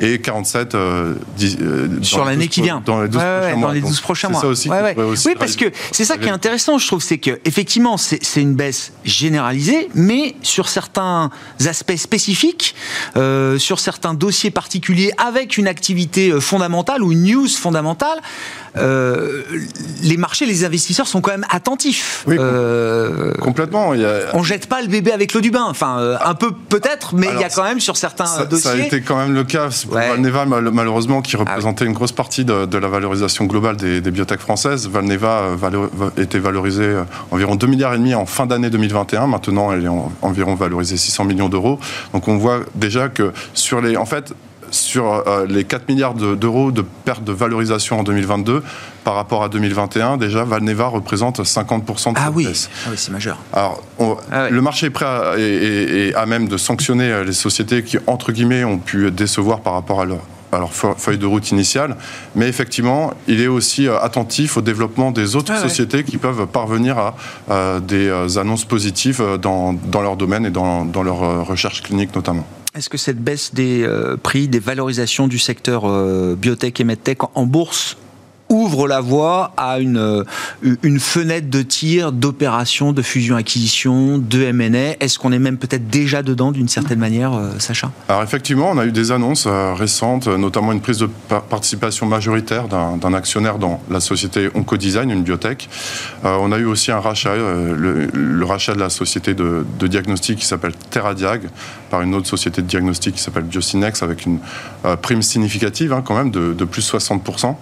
et 0.00 0.20
47 0.20 0.74
euh, 0.74 1.14
euh, 1.40 1.88
sur 2.02 2.24
l'année 2.24 2.48
qui 2.48 2.62
vient 2.62 2.82
dans 2.84 3.02
les 3.02 3.08
12 3.08 3.20
prochains 3.20 3.56
mois. 3.56 3.74
Les 3.74 3.80
12 3.80 4.00
prochains 4.00 4.28
mois. 4.28 4.40
Ça 4.40 4.46
aussi 4.48 4.68
oui, 4.68 5.34
parce 5.38 5.56
que 5.56 5.66
c'est 5.92 6.04
ça 6.04 6.16
qui 6.16 6.26
est 6.26 6.32
intéressant, 6.32 6.78
je 6.78 6.86
trouve, 6.86 7.02
c'est 7.02 7.18
que 7.18 7.38
effectivement 7.44 7.96
c'est 7.96 8.20
une 8.36 8.54
baisse 8.54 8.92
généralisée, 9.04 9.88
mais 9.94 10.34
sur 10.42 10.68
certains 10.68 11.30
aspects 11.66 11.96
spécifiques, 11.96 12.74
euh, 13.16 13.58
sur 13.58 13.78
certains 13.78 14.14
dossiers 14.14 14.50
particuliers, 14.50 15.12
avec 15.18 15.56
une 15.58 15.68
activité 15.68 16.30
euh, 16.30 16.40
fondamentale 16.40 17.02
ou 17.02 17.12
une 17.12 17.24
news 17.24 17.48
fondamentale. 17.48 18.20
Les 18.76 20.16
marchés, 20.16 20.46
les 20.46 20.64
investisseurs 20.64 21.06
sont 21.06 21.20
quand 21.20 21.30
même 21.30 21.46
attentifs. 21.48 22.24
Oui, 22.26 22.36
complètement. 23.40 23.94
Il 23.94 24.04
On 24.32 24.42
jette 24.42 24.66
pas 24.66 24.82
le 24.82 24.88
bébé 24.88 25.12
avec 25.12 25.32
l'eau 25.32 25.40
du 25.40 25.52
bain. 25.52 25.66
Enfin, 25.68 26.18
un 26.24 26.34
peu 26.34 26.52
peut-être, 26.52 27.14
mais 27.14 27.28
il 27.34 27.40
y 27.40 27.44
a 27.44 27.48
quand 27.48 27.62
même 27.62 27.80
sur 27.80 27.96
certains 27.96 28.44
dossiers. 28.46 28.70
Ça 28.70 28.76
a 28.76 28.78
été 28.78 29.00
quand 29.00 29.16
même 29.16 29.32
le 29.32 29.44
cas 29.44 29.70
pour 29.86 29.96
Valneva, 29.96 30.46
malheureusement, 30.46 31.22
qui 31.22 31.36
représentait 31.36 31.84
une 31.84 31.92
grosse 31.92 32.12
partie 32.12 32.44
de, 32.44 32.76
la 32.76 32.88
valorisation 32.88 33.44
globale 33.44 33.76
des, 33.76 34.00
des 34.00 34.10
biotech 34.10 34.40
françaises. 34.40 34.88
Valneva 34.88 35.56
était 36.16 36.38
valorisée 36.38 37.02
environ 37.30 37.54
2 37.54 37.66
milliards 37.66 37.94
et 37.94 37.98
demi 37.98 38.14
en 38.14 38.26
fin 38.26 38.46
d'année 38.46 38.70
2021. 38.70 39.26
Maintenant, 39.26 39.72
elle 39.72 39.84
est 39.84 40.22
environ 40.22 40.54
valorisée 40.54 40.96
600 40.96 41.24
millions 41.24 41.48
d'euros. 41.48 41.78
Donc, 42.12 42.28
on 42.28 42.36
voit 42.36 42.60
déjà 42.74 43.08
que 43.08 43.32
sur 43.54 43.80
les, 43.80 43.96
en 43.96 44.06
fait, 44.06 44.34
sur 44.74 45.26
euh, 45.26 45.46
les 45.48 45.64
4 45.64 45.88
milliards 45.88 46.14
d'euros 46.14 46.70
de 46.70 46.82
perte 46.82 47.24
de 47.24 47.32
valorisation 47.32 48.00
en 48.00 48.02
2022 48.02 48.62
par 49.04 49.14
rapport 49.14 49.42
à 49.42 49.48
2021, 49.48 50.16
déjà 50.16 50.44
Valneva 50.44 50.86
représente 50.86 51.40
50% 51.40 52.12
de 52.12 52.18
ah 52.18 52.30
oui. 52.32 52.48
Ah 52.86 52.88
oui, 52.90 52.96
c'est 52.96 53.10
majeur. 53.10 53.38
Alors, 53.52 53.82
ah 54.32 54.48
le 54.48 54.60
marché 54.60 54.86
est 54.86 54.90
prêt 54.90 55.04
à, 55.04 55.34
et, 55.38 56.12
à 56.14 56.26
même 56.26 56.48
de 56.48 56.56
sanctionner 56.56 57.10
euh, 57.10 57.24
les 57.24 57.32
sociétés 57.32 57.82
qui, 57.82 57.98
entre 58.06 58.32
guillemets, 58.32 58.64
ont 58.64 58.78
pu 58.78 59.10
décevoir 59.10 59.60
par 59.60 59.74
rapport 59.74 60.00
à 60.00 60.04
leur, 60.04 60.20
feuille 60.72 61.18
de 61.18 61.26
route 61.26 61.50
initiale, 61.50 61.96
mais 62.36 62.46
effectivement, 62.46 63.12
il 63.26 63.40
est 63.40 63.48
aussi 63.48 63.88
euh, 63.88 63.98
attentif 63.98 64.56
au 64.56 64.60
développement 64.60 65.10
des 65.10 65.34
autres 65.34 65.58
sociétés 65.58 66.04
qui 66.04 66.16
peuvent 66.16 66.46
parvenir 66.46 66.96
à, 67.50 67.80
des 67.80 68.38
annonces 68.38 68.64
positives 68.64 69.22
dans, 69.42 69.76
leur 69.92 70.16
domaine 70.16 70.46
et 70.46 70.50
dans, 70.50 70.84
dans 70.84 71.02
leur 71.02 71.44
recherche 71.44 71.82
clinique 71.82 72.14
notamment. 72.14 72.46
Est-ce 72.76 72.88
que 72.88 72.98
cette 72.98 73.22
baisse 73.22 73.54
des 73.54 73.84
euh, 73.84 74.16
prix, 74.16 74.48
des 74.48 74.58
valorisations 74.58 75.28
du 75.28 75.38
secteur 75.38 75.84
euh, 75.84 76.34
biotech 76.34 76.80
et 76.80 76.84
medtech 76.84 77.18
en, 77.36 77.46
bourse 77.46 77.96
ouvre 78.48 78.88
la 78.88 79.00
voie 79.00 79.52
à 79.56 79.78
une, 79.78 79.96
euh, 79.96 80.24
une 80.82 80.98
fenêtre 80.98 81.48
de 81.48 81.62
tir, 81.62 82.10
d'opération, 82.10 82.92
de 82.92 83.00
fusion-acquisition, 83.00 84.18
de 84.18 84.42
M&A. 84.42 84.96
Est-ce 84.98 85.20
qu'on 85.20 85.30
est 85.30 85.38
même 85.38 85.56
peut-être 85.56 85.86
déjà 85.86 86.24
dedans 86.24 86.50
d'une 86.50 86.66
certaine 86.66 86.98
manière, 86.98 87.32
Sacha? 87.58 87.92
Alors 88.08 88.24
effectivement, 88.24 88.70
on 88.72 88.78
a 88.78 88.84
eu 88.84 88.92
des 88.92 89.12
annonces 89.12 89.46
récentes, 89.46 90.26
notamment 90.26 90.72
une 90.72 90.80
prise 90.80 90.98
de 90.98 91.08
participation 91.28 92.06
majoritaire 92.06 92.66
d'un 92.66 93.14
actionnaire 93.14 93.58
dans 93.58 93.80
la 93.88 94.00
société 94.00 94.50
Oncodesign, 94.54 95.10
une 95.10 95.22
biotech. 95.22 95.68
on 96.22 96.52
a 96.52 96.58
eu 96.58 96.66
aussi 96.66 96.92
un 96.92 97.00
rachat, 97.00 97.36
le, 97.36 98.44
rachat 98.44 98.74
de 98.74 98.80
la 98.80 98.90
société 98.90 99.32
de, 99.32 99.64
diagnostic 99.80 100.40
qui 100.40 100.46
s'appelle 100.46 100.74
TerraDiag 100.90 101.48
par 101.94 102.02
une 102.02 102.16
autre 102.16 102.26
société 102.26 102.60
de 102.60 102.66
diagnostic 102.66 103.14
qui 103.14 103.22
s'appelle 103.22 103.44
Biocinex 103.44 104.02
avec 104.02 104.26
une 104.26 104.40
prime 105.00 105.22
significative 105.22 105.92
hein, 105.92 106.02
quand 106.04 106.16
même 106.16 106.32
de, 106.32 106.52
de 106.52 106.64
plus 106.64 106.92
60%. 106.92 107.54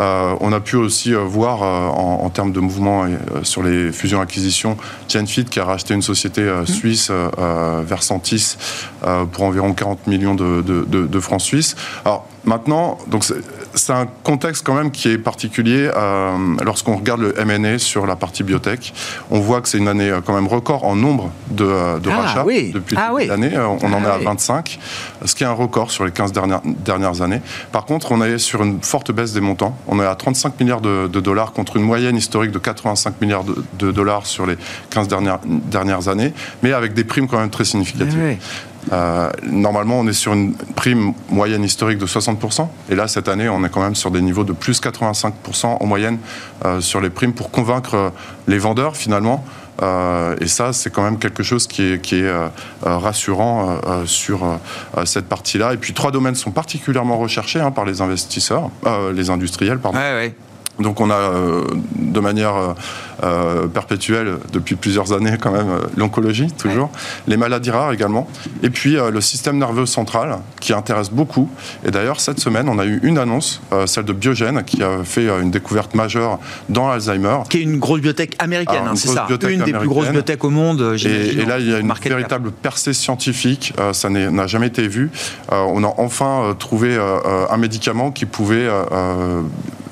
Euh, 0.00 0.34
on 0.40 0.54
a 0.54 0.60
pu 0.60 0.76
aussi 0.76 1.14
euh, 1.14 1.18
voir 1.18 1.62
euh, 1.62 1.88
en, 1.88 2.30
termes 2.30 2.52
de 2.52 2.60
mouvement 2.60 3.06
sur 3.42 3.62
les 3.62 3.92
fusions-acquisitions, 3.92 4.78
Genfit 5.06 5.44
qui 5.44 5.60
a 5.60 5.66
racheté 5.66 5.92
une 5.92 6.00
société 6.00 6.40
mmh. 6.40 6.66
suisse, 6.66 7.10
Versantis, 7.86 8.56
pour 9.32 9.44
environ 9.44 9.74
40 9.74 10.06
millions 10.06 10.34
de, 10.34 10.62
de 10.62 11.20
francs 11.20 11.42
suisses. 11.42 11.76
Alors, 12.06 12.26
Maintenant, 12.44 12.98
donc 13.06 13.24
c'est 13.74 13.92
un 13.92 14.06
contexte 14.22 14.64
quand 14.64 14.74
même 14.74 14.90
qui 14.90 15.08
est 15.08 15.18
particulier. 15.18 15.90
Euh, 15.94 16.36
lorsqu'on 16.64 16.96
regarde 16.96 17.20
le 17.20 17.38
M&A 17.38 17.78
sur 17.78 18.06
la 18.06 18.16
partie 18.16 18.42
biotech, 18.42 18.92
on 19.30 19.40
voit 19.40 19.60
que 19.60 19.68
c'est 19.68 19.78
une 19.78 19.88
année 19.88 20.10
euh, 20.10 20.20
quand 20.24 20.34
même 20.34 20.46
record 20.46 20.84
en 20.84 20.96
nombre 20.96 21.30
de, 21.50 21.64
euh, 21.64 21.98
de 21.98 22.10
ah, 22.10 22.20
rachats 22.22 22.44
depuis 22.44 22.96
ah, 22.98 23.12
l'année. 23.26 23.52
On 23.56 23.92
en 23.92 24.04
ah 24.04 24.08
est 24.08 24.12
à 24.12 24.18
25, 24.18 24.78
ce 25.24 25.34
qui 25.34 25.44
est 25.44 25.46
un 25.46 25.52
record 25.52 25.90
sur 25.90 26.04
les 26.04 26.12
15 26.12 26.32
dernières, 26.32 26.60
dernières 26.64 27.22
années. 27.22 27.40
Par 27.72 27.84
contre, 27.84 28.12
on 28.12 28.22
est 28.22 28.38
sur 28.38 28.62
une 28.62 28.80
forte 28.82 29.12
baisse 29.12 29.32
des 29.32 29.40
montants. 29.40 29.76
On 29.86 30.00
est 30.00 30.06
à 30.06 30.14
35 30.14 30.60
milliards 30.60 30.80
de, 30.80 31.06
dollars 31.06 31.52
contre 31.52 31.76
une 31.76 31.84
moyenne 31.84 32.16
historique 32.16 32.50
de 32.50 32.58
85 32.58 33.20
milliards 33.20 33.44
de, 33.44 33.90
dollars 33.92 34.26
sur 34.26 34.46
les 34.46 34.56
15 34.90 35.08
dernières, 35.08 35.38
dernières 35.44 36.08
années, 36.08 36.32
mais 36.62 36.72
avec 36.72 36.94
des 36.94 37.04
primes 37.04 37.28
quand 37.28 37.38
même 37.38 37.50
très 37.50 37.64
significatives. 37.64 38.38
Euh, 38.92 39.30
normalement, 39.44 40.00
on 40.00 40.06
est 40.06 40.12
sur 40.12 40.32
une 40.32 40.54
prime 40.54 41.12
moyenne 41.30 41.64
historique 41.64 41.98
de 41.98 42.06
60%. 42.06 42.68
Et 42.90 42.94
là, 42.94 43.08
cette 43.08 43.28
année, 43.28 43.48
on 43.48 43.64
est 43.64 43.68
quand 43.68 43.82
même 43.82 43.94
sur 43.94 44.10
des 44.10 44.20
niveaux 44.20 44.44
de 44.44 44.52
plus 44.52 44.80
85% 44.80 45.66
en 45.80 45.86
moyenne 45.86 46.18
euh, 46.64 46.80
sur 46.80 47.00
les 47.00 47.10
primes 47.10 47.32
pour 47.32 47.50
convaincre 47.50 47.94
euh, 47.94 48.10
les 48.46 48.58
vendeurs, 48.58 48.96
finalement. 48.96 49.44
et 50.40 50.46
ça, 50.46 50.72
c'est 50.72 50.90
quand 50.90 51.02
même 51.02 51.18
quelque 51.18 51.42
chose 51.42 51.66
qui 51.66 51.82
est, 51.82 52.00
qui 52.00 52.16
est 52.16 52.32
rassurant 52.82 53.80
sur 54.06 54.60
cette 55.04 55.26
partie-là. 55.26 55.74
Et 55.74 55.76
puis, 55.78 55.92
trois 55.94 56.12
domaines 56.12 56.36
sont 56.36 56.52
particulièrement 56.52 57.18
recherchés 57.18 57.60
hein, 57.60 57.72
par 57.72 57.84
les 57.84 58.00
investisseurs, 58.00 58.70
les 59.12 59.30
industriels, 59.30 59.78
pardon. 59.78 59.98
Donc 60.80 61.00
on 61.00 61.10
a 61.10 61.14
euh, 61.14 61.64
de 61.96 62.20
manière 62.20 62.56
euh, 62.56 62.72
euh, 63.22 63.66
perpétuelle 63.68 64.38
depuis 64.52 64.74
plusieurs 64.74 65.12
années 65.12 65.36
quand 65.40 65.52
même 65.52 65.80
l'oncologie 65.96 66.48
toujours, 66.52 66.90
les 67.28 67.36
maladies 67.36 67.70
rares 67.70 67.92
également, 67.92 68.28
et 68.62 68.70
puis 68.70 68.96
le 68.96 69.20
système 69.20 69.58
nerveux 69.58 69.86
central 69.86 70.38
qui 70.60 70.72
intéresse 70.72 71.10
beaucoup. 71.10 71.48
Et 71.86 71.90
d'ailleurs 71.90 72.20
cette 72.20 72.40
semaine 72.40 72.68
on 72.68 72.78
a 72.78 72.86
eu 72.86 73.00
une 73.02 73.18
annonce, 73.18 73.62
celle 73.86 74.04
de 74.04 74.12
Biogène 74.12 74.64
qui 74.64 74.82
a 74.82 75.04
fait 75.04 75.28
une 75.40 75.50
découverte 75.50 75.94
majeure 75.94 76.38
dans 76.68 76.90
Alzheimer. 76.90 77.38
Qui 77.48 77.58
est 77.58 77.62
une 77.62 77.78
grosse 77.78 77.98
bibliothèque 77.98 78.34
américaine, 78.38 78.82
ah, 78.86 78.90
hein, 78.90 78.96
c'est 78.96 79.08
ça, 79.08 79.26
une 79.48 79.62
des 79.62 79.72
plus 79.72 79.88
grosses 79.88 80.06
bibliothèques 80.06 80.44
au 80.44 80.50
monde. 80.50 80.96
Et, 81.04 81.08
et, 81.08 81.44
là 81.44 81.58
il 81.58 81.70
y 81.70 81.74
a 81.74 81.78
une 81.78 81.92
véritable 82.04 82.50
percée 82.50 82.92
scientifique, 82.92 83.72
ça 83.92 84.10
n'a 84.10 84.46
jamais 84.46 84.66
été 84.66 84.88
vu. 84.88 85.10
on 85.50 85.84
a 85.84 85.94
enfin 85.98 86.54
trouvé 86.58 86.98
un 87.50 87.56
médicament 87.56 88.10
qui 88.10 88.26
pouvait 88.26 88.68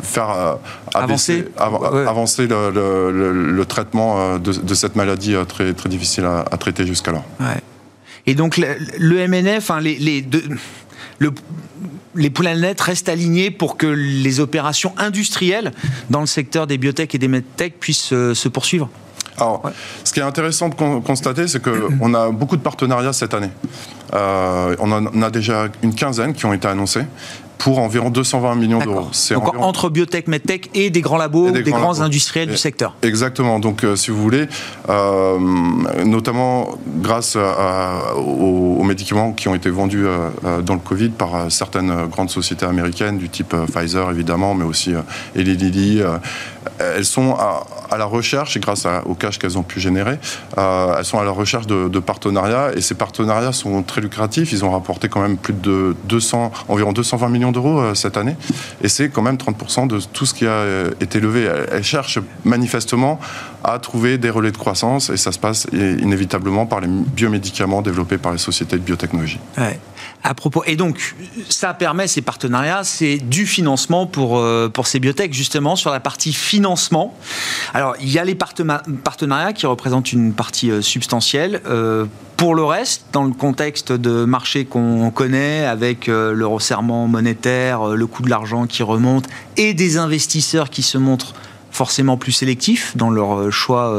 faire 0.03 0.31
euh, 0.31 0.55
avancer, 0.95 1.45
avancer 1.57 2.47
le, 2.47 3.65
traitement 3.65 4.35
euh, 4.35 4.39
de, 4.39 4.75
cette 4.75 4.97
maladie 4.97 5.35
euh, 5.35 5.45
très, 5.45 5.73
très 5.73 5.89
difficile 5.89 6.25
à, 6.25 6.57
traiter 6.57 6.87
jusqu'alors. 6.87 7.25
Et 8.27 8.35
donc 8.35 8.57
le, 8.57 9.27
MNF, 9.27 9.71
les, 9.81 9.97
les, 9.97 10.27
le, 11.19 11.33
les 12.15 12.31
planètes 12.31 12.81
restent 12.81 13.09
alignées 13.09 13.51
pour 13.51 13.77
que 13.77 13.87
les 13.87 14.41
opérations 14.41 14.93
industrielles 14.99 15.73
dans 16.11 16.21
le 16.21 16.27
secteur 16.27 16.67
des 16.67 16.79
biotech 16.79 17.15
et 17.15 17.19
des 17.19 17.29
medtech 17.29 17.79
puissent 17.81 18.15
se 18.35 18.49
poursuivre? 18.49 18.89
Alors, 19.39 19.63
ce 20.05 20.13
qui 20.13 20.21
est 20.21 20.25
intéressant 20.25 20.69
de 20.69 20.75
constater, 21.01 21.49
c'est 21.49 21.63
qu'on 21.63 22.15
a 22.15 22.31
beaucoup 22.31 22.57
de 22.57 22.63
partenariats 22.63 23.15
cette 23.15 23.35
année. 23.35 23.51
on 24.13 24.93
en 24.93 25.23
a 25.23 25.31
déjà 25.31 25.69
une 25.83 25.95
quinzaine 25.95 26.35
qui 26.35 26.45
ont 26.45 26.53
été 26.53 26.69
annoncés 26.69 27.05
pour 27.63 27.79
environ 27.79 28.11
220 28.11 28.57
millions 28.57 28.81
d'euros. 28.81 29.11
Donc 29.31 29.55
entre 29.57 29.89
biotech, 29.89 30.27
medtech 30.27 30.69
et 30.75 30.91
des 30.91 31.01
grands 31.01 31.17
labos, 31.17 31.53
des, 31.53 31.63
grands, 31.63 32.01
industriels 32.01 32.49
du 32.49 32.57
secteur. 32.57 32.97
Exactement. 33.03 33.61
Donc 33.61 33.85
euh, 33.85 33.95
si 33.95 34.11
vous 34.11 34.21
voulez, 34.21 34.49
euh, 34.89 35.39
notamment 36.05 36.71
grâce 36.87 37.37
aux, 38.17 38.83
médicaments 38.83 39.33
qui 39.33 39.47
ont 39.47 39.55
été 39.55 39.71
vendus 39.71 40.05
euh, 40.05 40.61
dans 40.61 40.75
le 40.75 40.81
Covid 40.81 41.11
par 41.11 41.51
certaines 41.53 42.07
grandes 42.09 42.31
sociétés 42.31 42.67
américaines 42.67 43.17
du 43.17 43.29
type 43.29 43.55
Pfizer 43.73 44.11
évidemment, 44.11 44.55
mais 44.55 44.65
aussi 44.65 44.93
Eli 45.37 45.57
Lilly, 45.57 46.03
elles 46.79 47.05
sont 47.05 47.37
à, 47.39 47.97
la 47.97 48.05
recherche, 48.05 48.59
grâce 48.59 48.87
au 49.05 49.15
cash 49.15 49.39
qu'elles 49.39 49.59
ont 49.59 49.63
pu 49.63 49.81
générer, 49.81 50.19
elles 50.57 51.05
sont 51.05 51.19
à 51.19 51.25
la 51.25 51.31
recherche 51.31 51.67
de, 51.67 51.99
partenariats 51.99 52.71
et 52.75 52.81
ces 52.81 52.95
partenariats 52.95 53.53
sont 53.53 53.83
très 53.83 54.01
lucratifs. 54.01 54.53
Ils 54.53 54.65
ont 54.65 54.71
rapporté 54.71 55.09
quand 55.09 55.21
même 55.21 55.37
plus 55.37 55.53
de 55.53 55.95
200, 56.05 56.53
environ 56.69 56.93
220 56.93 57.29
millions 57.29 57.53
d'euros 57.53 57.81
euh, 57.81 57.95
cette 57.95 58.17
année. 58.17 58.37
Et 58.83 58.89
c'est 58.89 59.09
quand 59.09 59.23
même 59.23 59.37
30% 59.37 59.87
de 59.87 60.01
tout 60.01 60.27
ce 60.27 60.35
qui 60.35 60.47
a 60.47 60.51
euh, 60.51 60.91
été 61.01 61.21
levé. 61.21 61.49
Elle 61.71 61.85
cherche 61.85 62.19
manifestement 62.45 63.21
à 63.65 63.79
trouver 63.79 64.19
des 64.19 64.31
relais 64.31 64.51
de 64.51 64.57
croissance 64.57 65.11
et 65.11 65.17
ça 65.17 65.33
se 65.33 65.39
passe 65.39 65.67
inévitablement 65.73 66.67
par 66.67 66.81
les 66.81 66.89
biomédicaments 66.89 67.83
développés 67.83 68.19
par 68.19 68.33
les 68.33 68.39
sociétés 68.39 68.77
de 68.77 68.83
biotechnologie. 68.83 69.41
À 70.25 70.35
propos, 70.35 70.63
et 70.67 70.77
donc, 70.77 71.15
ça 71.49 71.75
permet 71.75 72.07
ces 72.07 72.23
partenariats, 72.23 72.85
c'est 72.85 73.19
du 73.19 73.47
financement 73.47 74.07
pour, 74.07 74.39
euh, 74.39 74.69
pour 74.69 74.87
ces 74.87 75.01
biotech, 75.01 75.33
justement, 75.33 75.77
sur 75.77 75.91
la 75.91 76.01
partie 76.01 76.33
financement. 76.33 77.17
Alors, 77.75 77.95
il 78.01 78.11
y 78.11 78.19
a 78.19 78.25
les 78.25 78.35
partenariats 78.37 79.53
qui 79.53 79.67
représentent 79.67 80.13
une 80.13 80.33
partie 80.33 80.71
substantielle. 80.83 81.61
Pour 82.43 82.57
le 82.57 82.65
reste, 82.65 83.05
dans 83.13 83.23
le 83.23 83.33
contexte 83.33 83.93
de 83.93 84.25
marché 84.25 84.65
qu'on 84.65 85.13
connaît, 85.13 85.65
avec 85.65 86.09
euh, 86.09 86.33
le 86.33 86.45
resserrement 86.45 87.07
monétaire, 87.07 87.91
euh, 87.91 87.95
le 87.95 88.07
coût 88.09 88.25
de 88.25 88.31
l'argent 88.31 88.67
qui 88.67 88.83
remonte, 88.83 89.29
et 89.57 89.75
des 89.75 89.97
investisseurs 89.97 90.69
qui 90.69 90.83
se 90.83 90.99
montrent 90.99 91.35
forcément 91.73 92.17
plus 92.17 92.33
sélectifs 92.33 92.97
dans 92.97 93.11
leur 93.11 93.39
euh, 93.39 93.51
choix 93.51 93.93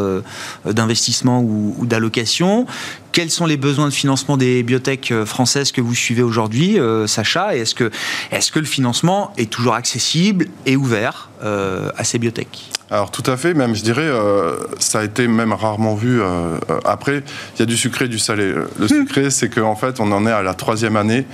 d'investissement 0.65 1.41
ou, 1.41 1.85
d'allocation. 1.85 2.65
Quels 3.11 3.29
sont 3.29 3.45
les 3.45 3.57
besoins 3.57 3.87
de 3.87 3.93
financement 3.93 4.37
des 4.37 4.63
biotech 4.63 5.13
françaises 5.25 5.71
que 5.71 5.81
vous 5.81 5.93
suivez 5.93 6.23
aujourd'hui, 6.23 6.77
Sacha? 7.07 7.55
Est-ce 7.55 7.75
que, 7.75 7.91
est 8.31 8.51
que 8.51 8.59
le 8.59 8.65
financement 8.65 9.33
est 9.37 9.49
toujours 9.49 9.75
accessible 9.75 10.47
et 10.65 10.75
ouvert 10.75 11.29
à 11.41 12.03
ces 12.03 12.17
biotech? 12.17 12.71
Alors 12.93 13.09
tout 13.09 13.23
à 13.25 13.37
fait, 13.37 13.55
même 13.55 13.73
je 13.73 13.81
dirais, 13.81 14.03
euh, 14.03 14.55
ça 14.77 14.99
a 14.99 15.03
été 15.03 15.27
même 15.27 15.51
rarement 15.51 15.95
vu. 15.95 16.21
Euh, 16.21 16.57
euh, 16.69 16.79
après, 16.85 17.23
il 17.55 17.59
y 17.59 17.63
a 17.63 17.65
du 17.65 17.75
sucré 17.75 18.05
et 18.05 18.07
du 18.07 18.19
salé. 18.19 18.53
Le 18.53 18.85
hmm. 18.85 18.87
sucré, 18.87 19.29
c'est 19.31 19.49
qu'en 19.49 19.75
fait, 19.75 19.99
on 19.99 20.11
en 20.11 20.27
est 20.27 20.31
à 20.31 20.43
la 20.43 20.53
troisième 20.53 20.95
année, 20.95 21.25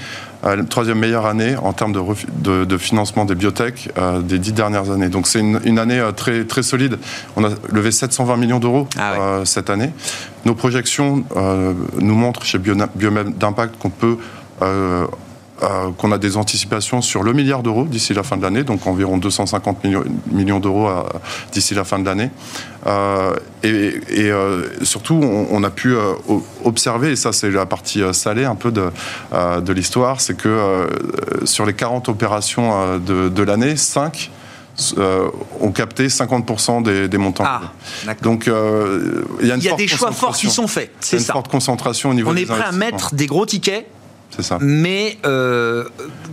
la 0.44 0.64
troisième 0.64 1.00
meilleure 1.00 1.26
année 1.26 1.56
en 1.58 1.74
termes 1.74 1.92
de, 1.92 2.66
de, 2.66 2.78
financement 2.78 3.26
des 3.26 3.36
biotech 3.36 3.90
des 4.24 4.40
dix 4.40 4.54
dernières 4.54 4.90
années. 4.90 5.10
Donc 5.10 5.28
c'est 5.28 5.40
une, 5.40 5.80
année 5.80 6.02
très, 6.16 6.46
très 6.46 6.64
solide. 6.64 6.98
On 7.36 7.44
a 7.44 7.50
levé 7.72 7.92
720 7.92 8.38
millions 8.38 8.60
d'euros 8.60 8.88
ah 8.98 9.42
cette 9.44 9.70
année. 9.70 9.92
Nos 10.46 10.56
projections 10.56 11.26
nous 12.00 12.16
montrent 12.16 12.46
chez 12.46 12.58
Biomed 12.58 13.38
d'Impact 13.38 13.78
qu'on 13.80 13.90
peut 13.90 14.18
euh, 14.62 15.08
qu'on 15.98 16.12
a 16.12 16.18
des 16.18 16.38
anticipations 16.38 17.02
sur 17.02 17.24
le 17.24 17.34
milliard 17.34 17.64
d'euros 17.64 17.86
d'ici 17.86 18.14
la 18.14 18.24
fin 18.24 18.38
de 18.38 18.44
l'année, 18.44 18.64
donc 18.64 18.88
environ 18.88 19.18
250 19.18 19.84
millions, 20.32 20.60
d'euros 20.60 20.88
euh, 20.88 21.04
d'ici 21.52 21.74
la 21.74 21.84
fin 21.84 22.00
de 22.00 22.06
l'année. 22.06 22.30
Euh, 22.88 23.36
et, 23.64 24.32
surtout, 24.86 25.16
on, 25.16 25.64
a 25.64 25.70
pu 25.70 25.94
observer, 26.64 27.12
et 27.12 27.16
ça 27.16 27.34
c'est 27.34 27.50
la 27.50 27.66
partie 27.66 28.02
salée 28.14 28.46
un 28.46 28.56
peu 28.56 28.72
de, 28.72 28.90
de 29.62 29.74
l'histoire, 29.74 30.22
c'est 30.22 30.38
que 30.38 30.88
sur 31.44 31.66
les 31.66 31.74
40 31.74 32.08
opérations 32.08 32.98
de, 33.00 33.44
l'année, 33.44 33.76
5 33.76 34.32
ont 35.60 35.72
capté 35.74 36.08
50% 36.08 37.10
des, 37.10 37.18
montants. 37.18 37.44
Ah, 37.46 37.62
Donc, 38.22 38.50
il 39.42 39.48
y 39.48 39.52
a, 39.52 39.58
des 39.58 39.88
choix 39.88 40.14
forts 40.14 40.38
qui 40.38 40.50
sont 40.50 40.68
faits. 40.68 40.92
C'est 41.02 41.18
une 41.18 41.24
forte 41.24 41.50
concentration 41.50 42.12
au 42.12 42.14
niveau. 42.14 42.32
On 42.32 42.36
est 42.36 42.46
prêt 42.46 42.64
à 42.64 42.72
mettre 42.72 43.14
des 43.14 43.28
gros 43.28 43.46
tickets 43.46 43.86
ça. 44.38 44.58
Mais 44.62 45.18
euh, 45.26 45.86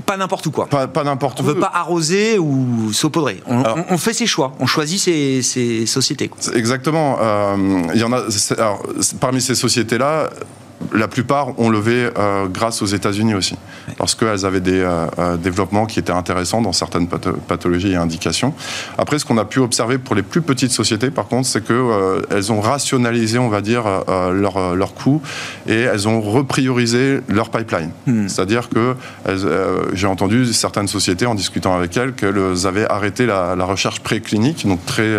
pas 0.05 0.17
n'importe 0.17 0.47
où 0.47 0.51
quoi. 0.51 0.67
Pas, 0.67 1.05
n'importe 1.05 1.41
où. 1.41 1.43
On 1.43 1.47
veut 1.47 1.59
pas 1.59 1.71
arroser 1.75 2.39
ou 2.39 2.93
saupoudrer. 2.93 3.43
On, 3.47 3.99
fait 3.99 4.13
ses 4.13 4.27
choix. 4.27 4.53
On 4.61 4.67
choisit 4.67 5.01
ses, 5.01 5.87
sociétés. 5.87 6.31
Exactement. 6.55 7.19
Euh, 7.21 7.57
il 7.95 8.01
y 8.01 8.05
en 8.05 8.13
a. 8.13 8.25
parmi 9.21 9.41
ces 9.41 9.55
sociétés-là, 9.55 10.31
la 10.93 11.09
plupart 11.09 11.59
ont 11.59 11.69
levé 11.69 12.11
euh, 12.19 12.47
grâce 12.47 12.83
aux 12.83 12.87
États-Unis 12.87 13.35
aussi, 13.35 13.57
parce 13.99 14.15
qu'elles 14.15 14.45
avaient 14.45 14.61
des 14.61 14.81
euh, 14.81 15.07
euh, 15.19 15.37
développements 15.37 15.87
qui 15.87 15.99
étaient 15.99 16.13
intéressants 16.13 16.61
dans 16.61 16.73
certaines 16.73 17.09
pathologies 17.09 17.93
et 17.93 17.97
indications. 17.97 18.55
Après, 18.99 19.19
ce 19.19 19.25
qu'on 19.25 19.39
a 19.39 19.45
pu 19.45 19.61
observer 19.61 19.99
pour 19.99 20.15
les 20.15 20.23
plus 20.23 20.43
petites 20.43 20.73
sociétés, 20.73 21.11
par 21.11 21.27
contre, 21.27 21.49
c'est 21.49 21.65
qu'elles 21.65 22.53
ont 22.53 22.61
rationalisé, 22.61 23.39
on 23.39 23.49
va 23.49 23.61
dire, 23.61 23.85
leurs 24.33 24.75
leur 24.75 24.95
coûts 24.95 25.21
et 25.67 25.81
elles 25.81 26.09
ont 26.09 26.21
repriorisé 26.21 27.21
leur 27.29 27.51
pipeline. 27.51 27.91
Hmm. 28.07 28.29
C'est-à-dire 28.29 28.69
que 28.69 28.95
j'ai 29.93 30.07
entendu 30.07 30.53
certaines 30.53 30.89
sociétés 30.89 31.27
en 31.27 31.35
discutant 31.35 31.75
avec 31.75 31.97
elles 31.97 32.13
qu'elles 32.13 32.67
avaient 32.67 32.87
arrêté 32.89 33.27
la, 33.27 33.57
la 33.57 33.65
recherche 33.65 34.01
préclinique, 34.01 34.67
donc 34.67 34.85
très 34.87 35.17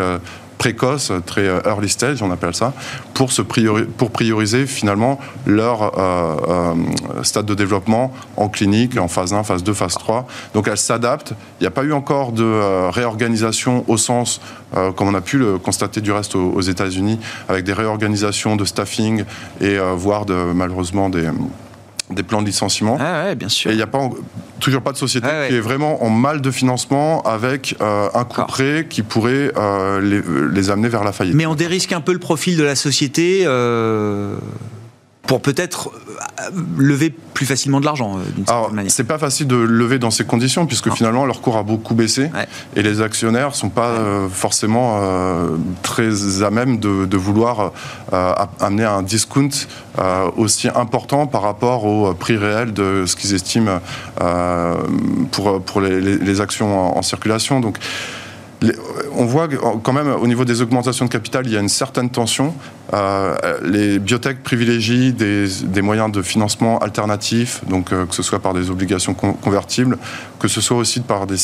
précoce, 0.57 1.11
très 1.25 1.47
euh, 1.47 1.61
early 1.65 1.89
stage, 1.89 2.21
on 2.21 2.31
appelle 2.31 2.55
ça, 2.55 2.73
pour, 3.13 3.31
se 3.31 3.41
pour 3.41 4.11
prioriser 4.11 4.65
finalement 4.65 5.19
leur 5.45 5.97
euh, 5.97 6.73
euh, 7.17 7.23
stade 7.23 7.45
de 7.45 7.53
développement 7.53 8.13
en 8.35 8.49
clinique, 8.49 8.97
en 8.97 9.07
phase 9.07 9.33
1, 9.33 9.43
phase 9.43 9.63
2, 9.63 9.73
phase 9.73 9.93
3. 9.93 10.27
Donc 10.53 10.67
elles 10.67 10.77
s'adaptent. 10.77 11.33
Il 11.59 11.63
n'y 11.63 11.67
a 11.67 11.71
pas 11.71 11.83
eu 11.83 11.93
encore 11.93 12.31
de 12.31 12.89
réorganisation 12.89 13.83
au 13.87 13.97
sens, 13.97 14.41
comme 14.73 15.07
on 15.07 15.13
a 15.13 15.21
pu 15.21 15.37
le 15.37 15.57
constater 15.57 16.01
du 16.01 16.11
reste 16.11 16.35
aux, 16.35 16.51
aux 16.51 16.61
États-Unis, 16.61 17.19
avec 17.49 17.63
des 17.63 17.73
réorganisations 17.73 18.55
de 18.55 18.65
staffing 18.65 19.23
et 19.61 19.77
voire 19.95 20.25
malheureusement 20.53 21.09
des 21.09 21.29
des 22.09 22.23
plans 22.23 22.41
de 22.41 22.47
licenciement. 22.47 22.97
Ah 22.99 23.35
bien 23.35 23.49
sûr. 23.49 23.69
Et 23.69 23.73
il 23.73 23.77
n'y 23.77 23.83
a 23.83 23.87
pas, 23.87 24.09
toujours 24.59 24.81
pas 24.81 24.91
de 24.91 24.97
société 24.97 25.27
ah 25.29 25.47
qui 25.47 25.55
est 25.55 25.59
vraiment 25.59 26.03
en 26.03 26.09
mal 26.09 26.41
de 26.41 26.51
financement 26.51 27.21
avec 27.23 27.75
euh, 27.81 28.09
un 28.13 28.23
coup 28.23 28.43
prêt 28.47 28.87
qui 28.89 29.01
pourrait 29.01 29.51
euh, 29.57 30.01
les, 30.01 30.21
les, 30.53 30.69
amener 30.69 30.89
vers 30.89 31.03
la 31.03 31.11
faillite. 31.11 31.35
Mais 31.35 31.45
on 31.45 31.55
dérisque 31.55 31.91
un 31.91 32.01
peu 32.01 32.13
le 32.13 32.19
profil 32.19 32.57
de 32.57 32.63
la 32.63 32.75
société 32.75 33.43
euh, 33.45 34.37
pour 35.27 35.41
peut-être 35.41 35.91
euh, 36.39 36.49
lever 36.77 37.13
plus 37.33 37.45
facilement 37.45 37.79
de 37.79 37.85
l'argent 37.85 38.17
euh, 38.17 38.69
manière. 38.71 38.91
C'est 38.91 39.03
pas 39.03 39.19
facile 39.19 39.45
de 39.45 39.55
lever 39.55 39.99
dans 39.99 40.09
ces 40.09 40.25
conditions 40.25 40.65
puisque 40.65 40.91
finalement 40.91 41.25
leur 41.25 41.41
cours 41.41 41.57
a 41.57 41.63
beaucoup 41.63 41.93
baissé 41.93 42.31
et 42.75 42.81
les 42.81 43.01
actionnaires 43.01 43.53
sont 43.53 43.69
pas 43.69 43.89
euh, 43.89 44.27
forcément 44.29 44.99
très 45.83 46.43
à 46.43 46.49
même 46.49 46.79
de, 46.79 47.17
vouloir 47.17 47.73
amener 48.59 48.85
un 48.85 49.03
discount 49.03 49.49
aussi 50.37 50.69
important 50.73 51.27
par 51.27 51.41
rapport 51.41 51.83
au 51.85 52.13
prix 52.13 52.37
réel 52.37 52.73
de 52.73 53.03
ce 53.05 53.15
qu'ils 53.15 53.33
estiment 53.33 53.81
pour, 55.31 55.61
pour 55.61 55.81
les, 55.81 56.41
actions 56.41 56.97
en, 56.97 57.01
circulation. 57.01 57.59
Donc 57.59 57.77
on 59.15 59.25
voit 59.25 59.47
quand 59.83 59.93
même 59.93 60.09
au 60.09 60.27
niveau 60.27 60.45
des 60.45 60.61
augmentations 60.61 61.05
de 61.05 61.09
capital, 61.09 61.45
il 61.45 61.53
y 61.53 61.57
a 61.57 61.59
une 61.59 61.69
certaine 61.69 62.09
tension. 62.09 62.53
Euh, 62.93 63.35
les 63.63 63.99
biotech 63.99 64.43
privilégient 64.43 65.11
des, 65.11 65.81
moyens 65.81 66.11
de 66.11 66.21
financement 66.21 66.79
alternatifs, 66.79 67.61
donc 67.67 67.91
euh, 67.91 68.05
que 68.05 68.15
ce 68.15 68.23
soit 68.23 68.39
par 68.39 68.53
des 68.53 68.69
obligations 68.69 69.13
convertibles, 69.13 69.97
que 70.39 70.47
ce 70.47 70.61
soit 70.61 70.77
aussi 70.77 71.01
par 71.01 71.27
des, 71.27 71.35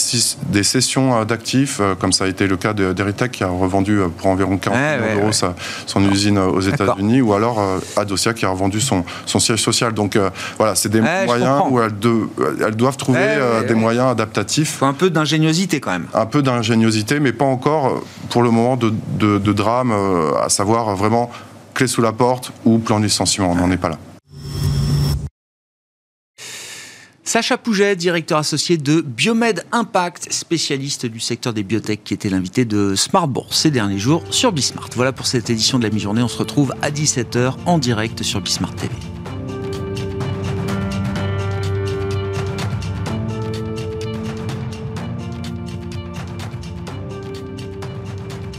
des 0.47 0.63
cessions 0.63 1.19
euh, 1.19 1.26
d'actifs, 1.26 1.82
comme 1.99 2.13
ça 2.13 2.26
a 2.26 2.28
été 2.28 2.47
le 2.47 2.56
cas 2.56 2.73
d'Eritech 2.73 3.32
qui 3.32 3.43
a 3.43 3.47
revendu 3.47 3.99
pour 4.17 4.28
environ 4.28 4.58
40 4.58 4.80
millions 4.80 5.15
d'euros 5.15 5.54
son 5.86 6.10
usine 6.10 6.38
aux 6.38 6.62
États-Unis, 6.62 7.21
ou 7.21 7.34
alors 7.34 7.62
Adosia 7.97 8.34
qui 8.34 8.45
a 8.45 8.49
revendu 8.49 8.80
son, 8.80 9.04
son 9.26 9.39
siège 9.39 9.62
social. 9.62 9.93
Donc 9.93 10.17
voilà, 10.58 10.76
c'est 10.76 10.89
des 10.89 11.02
moyens 11.02 11.63
où 11.69 11.82
elles, 11.82 11.91
elles, 12.65 12.76
doivent 12.76 12.97
trouver 12.97 13.38
des 13.67 13.76
moyens 13.76 14.08
adaptatifs. 14.08 14.78
Faut 14.78 14.86
un 14.86 14.93
peu 14.93 15.10
d'ingéniosité 15.10 15.80
quand 15.80 15.91
même. 15.91 16.08
Un 16.13 16.26
peu 16.26 16.41
d'ingéniosité, 16.41 17.02
mais 17.19 17.33
pas 17.33 17.45
encore 17.45 18.03
pour 18.29 18.41
le 18.43 18.51
moment 18.51 18.77
de, 18.77 19.51
drame, 19.53 19.91
à 20.41 20.49
savoir 20.49 20.95
vraiment 20.95 21.29
clé 21.73 21.87
sous 21.87 22.01
la 22.01 22.11
porte 22.11 22.51
ou 22.65 22.79
plan 22.79 22.99
de. 22.99 23.07
On 23.39 23.55
n'en 23.55 23.71
est 23.71 23.77
pas 23.77 23.89
là. 23.89 23.97
Sacha 27.25 27.57
Pouget, 27.57 27.95
directeur 27.95 28.37
associé 28.37 28.77
de 28.77 29.01
Biomed 29.01 29.65
Impact, 29.71 30.31
spécialiste 30.31 31.05
du 31.05 31.19
secteur 31.19 31.53
des 31.53 31.63
biotech, 31.63 32.03
qui 32.03 32.13
était 32.13 32.29
l'invité 32.29 32.65
de 32.65 32.95
Smart 32.95 33.27
ces 33.49 33.71
derniers 33.71 33.97
jours 33.97 34.23
sur 34.29 34.51
Bismart. 34.51 34.89
Voilà 34.95 35.13
pour 35.13 35.25
cette 35.25 35.49
édition 35.49 35.79
de 35.79 35.83
la 35.83 35.89
mi-journée. 35.89 36.21
On 36.21 36.27
se 36.27 36.37
retrouve 36.37 36.75
à 36.81 36.91
17h 36.91 37.55
en 37.65 37.79
direct 37.79 38.21
sur 38.21 38.41
Bismart 38.41 38.75
TV. 38.75 38.93